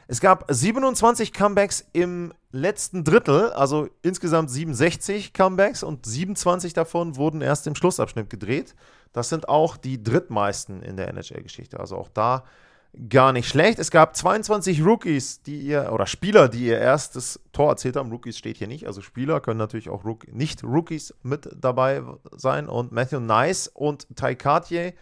Es 0.08 0.20
gab 0.20 0.44
27 0.48 1.32
Comebacks 1.32 1.86
im 1.92 2.34
letzten 2.50 3.02
Drittel, 3.02 3.50
also 3.52 3.88
insgesamt 4.02 4.50
67 4.50 5.32
Comebacks 5.32 5.82
und 5.82 6.04
27 6.04 6.74
davon 6.74 7.16
wurden 7.16 7.40
erst 7.40 7.66
im 7.66 7.74
Schlussabschnitt 7.74 8.28
gedreht. 8.28 8.74
Das 9.12 9.28
sind 9.28 9.48
auch 9.48 9.76
die 9.76 10.02
drittmeisten 10.02 10.82
in 10.82 10.96
der 10.96 11.08
NHL-Geschichte. 11.08 11.80
Also 11.80 11.96
auch 11.96 12.08
da 12.08 12.44
gar 13.08 13.32
nicht 13.32 13.48
schlecht. 13.48 13.78
Es 13.78 13.90
gab 13.90 14.14
22 14.14 14.84
Rookies, 14.84 15.42
die 15.42 15.60
ihr, 15.60 15.90
oder 15.92 16.06
Spieler, 16.06 16.48
die 16.48 16.66
ihr 16.66 16.78
erstes 16.78 17.40
Tor 17.52 17.70
erzählt 17.70 17.96
haben. 17.96 18.10
Rookies 18.10 18.36
steht 18.36 18.58
hier 18.58 18.66
nicht, 18.66 18.86
also 18.86 19.00
Spieler 19.00 19.40
können 19.40 19.58
natürlich 19.58 19.88
auch 19.88 20.04
Rook 20.04 20.30
nicht 20.30 20.62
Rookies 20.62 21.14
mit 21.22 21.48
dabei 21.58 22.02
sein. 22.32 22.68
Und 22.68 22.92
Matthew 22.92 23.20
Nice 23.20 23.68
und 23.68 24.06
Ty 24.14 24.36
Cartier 24.36 24.92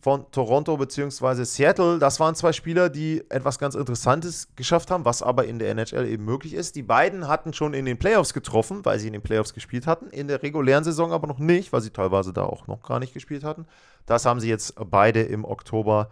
von 0.00 0.30
Toronto 0.30 0.76
bzw. 0.76 1.44
Seattle, 1.44 1.98
das 1.98 2.20
waren 2.20 2.34
zwei 2.34 2.52
Spieler, 2.52 2.88
die 2.88 3.24
etwas 3.30 3.58
ganz 3.58 3.74
Interessantes 3.74 4.48
geschafft 4.54 4.90
haben, 4.90 5.04
was 5.04 5.22
aber 5.22 5.46
in 5.46 5.58
der 5.58 5.70
NHL 5.70 6.06
eben 6.06 6.24
möglich 6.24 6.54
ist. 6.54 6.76
Die 6.76 6.82
beiden 6.82 7.26
hatten 7.26 7.52
schon 7.52 7.74
in 7.74 7.84
den 7.84 7.98
Playoffs 7.98 8.32
getroffen, 8.32 8.84
weil 8.84 9.00
sie 9.00 9.08
in 9.08 9.12
den 9.12 9.22
Playoffs 9.22 9.54
gespielt 9.54 9.86
hatten, 9.86 10.08
in 10.10 10.28
der 10.28 10.42
regulären 10.42 10.84
Saison 10.84 11.12
aber 11.12 11.26
noch 11.26 11.40
nicht, 11.40 11.72
weil 11.72 11.80
sie 11.80 11.90
teilweise 11.90 12.32
da 12.32 12.44
auch 12.44 12.68
noch 12.68 12.82
gar 12.82 13.00
nicht 13.00 13.12
gespielt 13.12 13.42
hatten. 13.42 13.66
Das 14.06 14.24
haben 14.24 14.40
sie 14.40 14.48
jetzt 14.48 14.74
beide 14.88 15.22
im 15.22 15.44
Oktober 15.44 16.10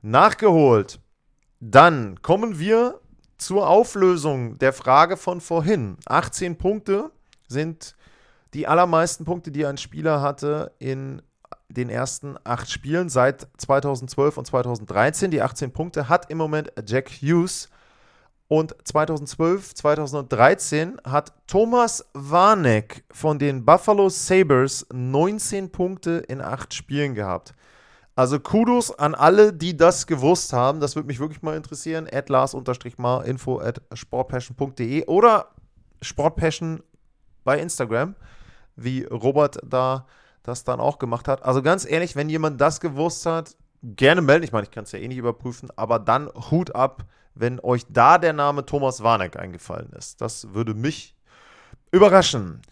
nachgeholt. 0.00 1.00
Dann 1.58 2.22
kommen 2.22 2.58
wir 2.58 3.00
zur 3.36 3.68
Auflösung 3.68 4.58
der 4.58 4.72
Frage 4.72 5.16
von 5.16 5.40
vorhin. 5.40 5.96
18 6.06 6.56
Punkte 6.56 7.10
sind 7.48 7.96
die 8.54 8.68
allermeisten 8.68 9.24
Punkte, 9.24 9.50
die 9.50 9.66
ein 9.66 9.76
Spieler 9.76 10.22
hatte 10.22 10.72
in 10.78 11.20
den 11.68 11.90
ersten 11.90 12.36
acht 12.44 12.70
Spielen 12.70 13.08
seit 13.08 13.48
2012 13.58 14.36
und 14.38 14.46
2013. 14.46 15.30
Die 15.30 15.42
18 15.42 15.72
Punkte 15.72 16.08
hat 16.08 16.30
im 16.30 16.38
Moment 16.38 16.72
Jack 16.86 17.10
Hughes. 17.10 17.68
Und 18.46 18.74
2012, 18.84 19.74
2013 19.74 21.00
hat 21.04 21.32
Thomas 21.46 22.04
Warneck 22.12 23.04
von 23.10 23.38
den 23.38 23.64
Buffalo 23.64 24.10
Sabres 24.10 24.86
19 24.92 25.72
Punkte 25.72 26.22
in 26.28 26.40
acht 26.40 26.74
Spielen 26.74 27.14
gehabt. 27.14 27.54
Also 28.16 28.38
Kudos 28.38 28.96
an 28.96 29.14
alle, 29.14 29.52
die 29.52 29.76
das 29.76 30.06
gewusst 30.06 30.52
haben. 30.52 30.78
Das 30.78 30.94
würde 30.94 31.08
mich 31.08 31.18
wirklich 31.18 31.42
mal 31.42 31.56
interessieren. 31.56 32.06
At 32.12 32.28
Lars-Mar 32.28 33.24
info 33.24 33.58
at 33.58 33.80
sportpassion.de 33.92 35.06
oder 35.06 35.48
Sportpassion 36.00 36.82
bei 37.42 37.58
Instagram, 37.58 38.14
wie 38.76 39.04
Robert 39.04 39.58
da 39.64 40.06
das 40.44 40.62
dann 40.62 40.78
auch 40.78 40.98
gemacht 40.98 41.26
hat. 41.26 41.42
Also 41.42 41.62
ganz 41.62 41.84
ehrlich, 41.84 42.14
wenn 42.14 42.28
jemand 42.28 42.60
das 42.60 42.80
gewusst 42.80 43.26
hat, 43.26 43.56
gerne 43.82 44.22
melden. 44.22 44.44
Ich 44.44 44.52
meine, 44.52 44.64
ich 44.64 44.70
kann 44.70 44.84
es 44.84 44.92
ja 44.92 45.00
eh 45.00 45.08
nicht 45.08 45.18
überprüfen, 45.18 45.70
aber 45.74 45.98
dann 45.98 46.30
Hut 46.50 46.74
ab, 46.74 47.04
wenn 47.34 47.58
euch 47.60 47.84
da 47.88 48.18
der 48.18 48.32
Name 48.32 48.64
Thomas 48.64 49.02
Warneck 49.02 49.36
eingefallen 49.36 49.90
ist. 49.92 50.20
Das 50.20 50.54
würde 50.54 50.74
mich 50.74 51.16
überraschen. 51.90 52.62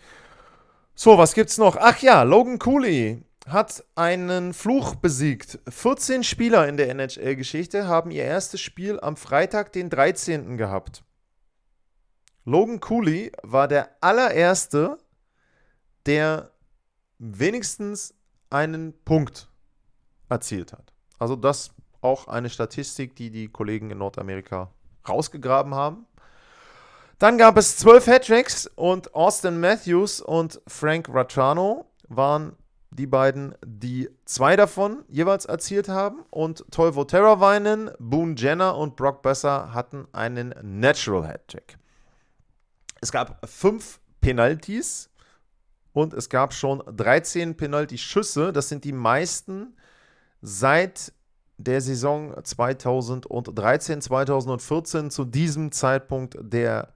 So, 0.95 1.19
was 1.19 1.35
gibt's 1.35 1.59
noch? 1.59 1.77
Ach 1.77 1.99
ja, 1.99 2.23
Logan 2.23 2.59
Cooley 2.59 3.25
hat 3.49 3.83
einen 3.97 4.55
Fluch 4.55 4.95
besiegt. 4.95 5.59
14 5.69 6.23
Spieler 6.23 6.69
in 6.69 6.77
der 6.77 6.91
NHL-Geschichte 6.91 7.89
haben 7.89 8.11
ihr 8.11 8.25
erstes 8.25 8.61
Spiel 8.61 9.01
am 9.01 9.17
Freitag, 9.17 9.73
den 9.73 9.91
13. 9.91 10.57
gehabt. 10.59 11.03
Logan 12.45 12.81
Cooley 12.81 13.33
war 13.43 13.67
der 13.67 13.91
allererste, 14.01 14.99
der 16.07 16.52
wenigstens 17.23 18.15
einen 18.51 18.93
Punkt 19.05 19.49
erzielt 20.29 20.73
hat. 20.73 20.93
Also 21.19 21.37
das 21.37 21.71
auch 22.01 22.27
eine 22.27 22.51
Statistik, 22.51 23.15
die 23.15 23.31
die 23.31 23.49
Kollegen 23.49 23.91
in 23.91 23.99
Nordamerika 23.99 24.73
rausgegraben 25.09 25.75
haben. 25.75 26.07
Dann 27.19 27.39
gab 27.39 27.57
es 27.57 27.77
zwölf 27.77 28.09
Hattricks 28.09 28.67
und 28.75 29.15
Austin 29.15 29.61
Matthews 29.61 30.21
und 30.21 30.61
Frank 30.67 31.09
Rattrano 31.09 31.87
waren 32.09 32.57
die 32.91 33.07
beiden, 33.07 33.55
die 33.65 34.11
zwei 34.25 34.57
davon 34.57 35.05
jeweils 35.09 35.45
erzielt 35.45 35.89
haben. 35.89 36.25
Und 36.31 36.65
Toivo 36.73 37.05
Teravainen, 37.05 37.93
Boone 38.01 38.35
Jenner 38.37 38.77
und 38.77 38.97
Brock 38.97 39.23
Besser 39.23 39.73
hatten 39.73 40.09
einen 40.13 40.53
Natural 40.63 41.27
Hat-Trick. 41.27 41.79
Es 43.01 43.13
gab 43.13 43.49
fünf 43.49 44.01
Penalties 44.21 45.09
und 45.93 46.15
es 46.15 46.29
gab 46.29 46.55
schon 46.55 46.83
13 46.87 47.57
Penalty-Schüsse. 47.57 48.53
Das 48.53 48.69
sind 48.69 48.85
die 48.85 48.93
meisten 48.93 49.75
seit 50.41 51.13
der 51.59 51.81
Saison 51.81 52.35
2013, 52.43 54.01
2014 54.01 55.11
zu 55.11 55.25
diesem 55.25 55.71
Zeitpunkt 55.71 56.37
der 56.41 56.93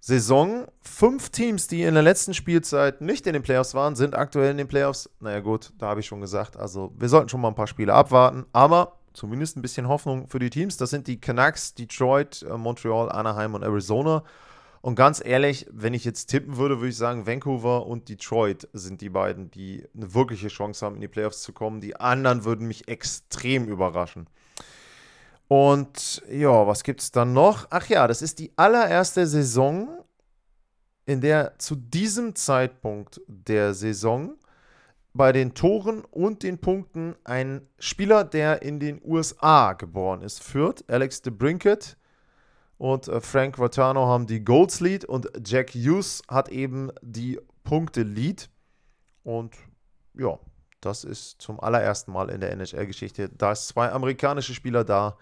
Saison. 0.00 0.66
Fünf 0.80 1.30
Teams, 1.30 1.68
die 1.68 1.82
in 1.82 1.94
der 1.94 2.02
letzten 2.02 2.34
Spielzeit 2.34 3.00
nicht 3.00 3.26
in 3.26 3.34
den 3.34 3.42
Playoffs 3.42 3.74
waren, 3.74 3.94
sind 3.94 4.16
aktuell 4.16 4.50
in 4.50 4.56
den 4.56 4.68
Playoffs. 4.68 5.10
Naja 5.20 5.40
gut, 5.40 5.72
da 5.78 5.86
habe 5.86 6.00
ich 6.00 6.06
schon 6.06 6.20
gesagt, 6.20 6.56
also 6.56 6.92
wir 6.98 7.08
sollten 7.08 7.28
schon 7.28 7.40
mal 7.40 7.48
ein 7.48 7.54
paar 7.54 7.66
Spiele 7.66 7.94
abwarten, 7.94 8.46
aber 8.52 8.98
zumindest 9.12 9.56
ein 9.56 9.62
bisschen 9.62 9.88
Hoffnung 9.88 10.26
für 10.26 10.38
die 10.38 10.50
Teams. 10.50 10.76
Das 10.76 10.90
sind 10.90 11.06
die 11.06 11.20
Canucks, 11.20 11.74
Detroit, 11.74 12.42
äh, 12.42 12.56
Montreal, 12.56 13.12
Anaheim 13.12 13.54
und 13.54 13.62
Arizona. 13.62 14.24
Und 14.82 14.96
ganz 14.96 15.24
ehrlich, 15.24 15.66
wenn 15.70 15.94
ich 15.94 16.04
jetzt 16.04 16.26
tippen 16.26 16.56
würde, 16.56 16.78
würde 16.78 16.88
ich 16.88 16.96
sagen, 16.96 17.24
Vancouver 17.24 17.86
und 17.86 18.08
Detroit 18.08 18.68
sind 18.72 19.00
die 19.00 19.10
beiden, 19.10 19.48
die 19.52 19.86
eine 19.94 20.12
wirkliche 20.12 20.48
Chance 20.48 20.84
haben, 20.84 20.96
in 20.96 21.00
die 21.00 21.08
Playoffs 21.08 21.42
zu 21.42 21.52
kommen. 21.52 21.80
Die 21.80 21.94
anderen 21.96 22.44
würden 22.44 22.66
mich 22.66 22.88
extrem 22.88 23.68
überraschen. 23.68 24.26
Und 25.46 26.22
ja, 26.28 26.66
was 26.66 26.82
gibt 26.82 27.00
es 27.00 27.12
dann 27.12 27.32
noch? 27.32 27.68
Ach 27.70 27.88
ja, 27.88 28.08
das 28.08 28.22
ist 28.22 28.40
die 28.40 28.50
allererste 28.56 29.24
Saison, 29.28 29.88
in 31.06 31.20
der 31.20 31.58
zu 31.58 31.76
diesem 31.76 32.34
Zeitpunkt 32.34 33.20
der 33.28 33.74
Saison 33.74 34.34
bei 35.14 35.30
den 35.30 35.54
Toren 35.54 36.04
und 36.04 36.42
den 36.42 36.58
Punkten 36.58 37.14
ein 37.22 37.68
Spieler, 37.78 38.24
der 38.24 38.62
in 38.62 38.80
den 38.80 39.00
USA 39.04 39.74
geboren 39.74 40.22
ist, 40.22 40.42
führt. 40.42 40.84
Alex 40.88 41.22
de 41.22 41.32
Brinket 41.32 41.96
und 42.82 43.06
äh, 43.06 43.20
Frank 43.20 43.60
Rottano 43.60 44.08
haben 44.08 44.26
die 44.26 44.44
Golds 44.44 44.80
Lead 44.80 45.04
und 45.04 45.30
Jack 45.46 45.70
Hughes 45.70 46.20
hat 46.26 46.48
eben 46.48 46.90
die 47.00 47.38
Punkte 47.62 48.02
Lead. 48.02 48.50
Und 49.22 49.54
ja, 50.18 50.36
das 50.80 51.04
ist 51.04 51.40
zum 51.40 51.60
allerersten 51.60 52.10
Mal 52.10 52.28
in 52.28 52.40
der 52.40 52.50
NHL-Geschichte, 52.50 53.28
da 53.28 53.52
es 53.52 53.68
zwei 53.68 53.92
amerikanische 53.92 54.52
Spieler 54.52 54.82
da 54.82 55.16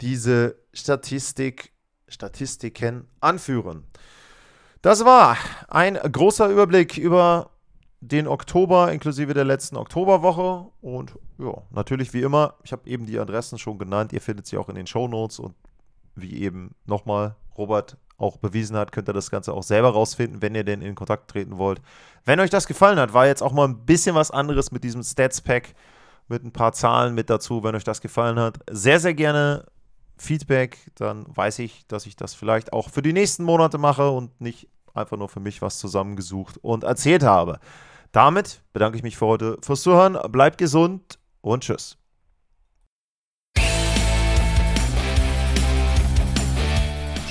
diese 0.00 0.56
Statistik, 0.72 1.74
Statistiken 2.08 3.06
anführen. 3.20 3.84
Das 4.80 5.04
war 5.04 5.36
ein 5.68 5.96
großer 5.96 6.48
Überblick 6.48 6.96
über 6.96 7.50
den 8.00 8.26
Oktober 8.26 8.90
inklusive 8.90 9.34
der 9.34 9.44
letzten 9.44 9.76
Oktoberwoche. 9.76 10.70
Und 10.80 11.18
ja, 11.36 11.62
natürlich 11.72 12.14
wie 12.14 12.22
immer, 12.22 12.54
ich 12.64 12.72
habe 12.72 12.88
eben 12.88 13.04
die 13.04 13.18
Adressen 13.18 13.58
schon 13.58 13.76
genannt. 13.76 14.14
Ihr 14.14 14.22
findet 14.22 14.46
sie 14.46 14.56
auch 14.56 14.70
in 14.70 14.76
den 14.76 14.86
Show 14.86 15.08
Notes 15.08 15.38
und 15.38 15.54
wie 16.16 16.42
eben 16.42 16.74
nochmal 16.86 17.36
Robert 17.56 17.96
auch 18.18 18.38
bewiesen 18.38 18.76
hat, 18.76 18.92
könnt 18.92 19.08
ihr 19.08 19.12
das 19.12 19.30
Ganze 19.30 19.52
auch 19.52 19.62
selber 19.62 19.90
rausfinden, 19.90 20.40
wenn 20.42 20.54
ihr 20.54 20.64
denn 20.64 20.82
in 20.82 20.94
Kontakt 20.94 21.30
treten 21.30 21.58
wollt. 21.58 21.80
Wenn 22.24 22.40
euch 22.40 22.50
das 22.50 22.66
gefallen 22.66 22.98
hat, 22.98 23.12
war 23.12 23.26
jetzt 23.26 23.42
auch 23.42 23.52
mal 23.52 23.68
ein 23.68 23.84
bisschen 23.84 24.14
was 24.14 24.30
anderes 24.30 24.72
mit 24.72 24.84
diesem 24.84 25.02
Stats-Pack, 25.02 25.74
mit 26.28 26.42
ein 26.42 26.52
paar 26.52 26.72
Zahlen 26.72 27.14
mit 27.14 27.30
dazu, 27.30 27.62
wenn 27.62 27.74
euch 27.74 27.84
das 27.84 28.00
gefallen 28.00 28.38
hat. 28.38 28.58
Sehr, 28.70 29.00
sehr 29.00 29.14
gerne 29.14 29.66
Feedback, 30.16 30.78
dann 30.94 31.26
weiß 31.28 31.58
ich, 31.58 31.86
dass 31.86 32.06
ich 32.06 32.16
das 32.16 32.34
vielleicht 32.34 32.72
auch 32.72 32.88
für 32.88 33.02
die 33.02 33.12
nächsten 33.12 33.44
Monate 33.44 33.78
mache 33.78 34.10
und 34.10 34.40
nicht 34.40 34.68
einfach 34.94 35.18
nur 35.18 35.28
für 35.28 35.40
mich 35.40 35.60
was 35.60 35.78
zusammengesucht 35.78 36.58
und 36.58 36.84
erzählt 36.84 37.22
habe. 37.22 37.60
Damit 38.12 38.62
bedanke 38.72 38.96
ich 38.96 39.02
mich 39.02 39.18
für 39.18 39.26
heute 39.26 39.58
fürs 39.62 39.82
Zuhören. 39.82 40.18
Bleibt 40.32 40.56
gesund 40.56 41.18
und 41.42 41.64
tschüss. 41.64 41.98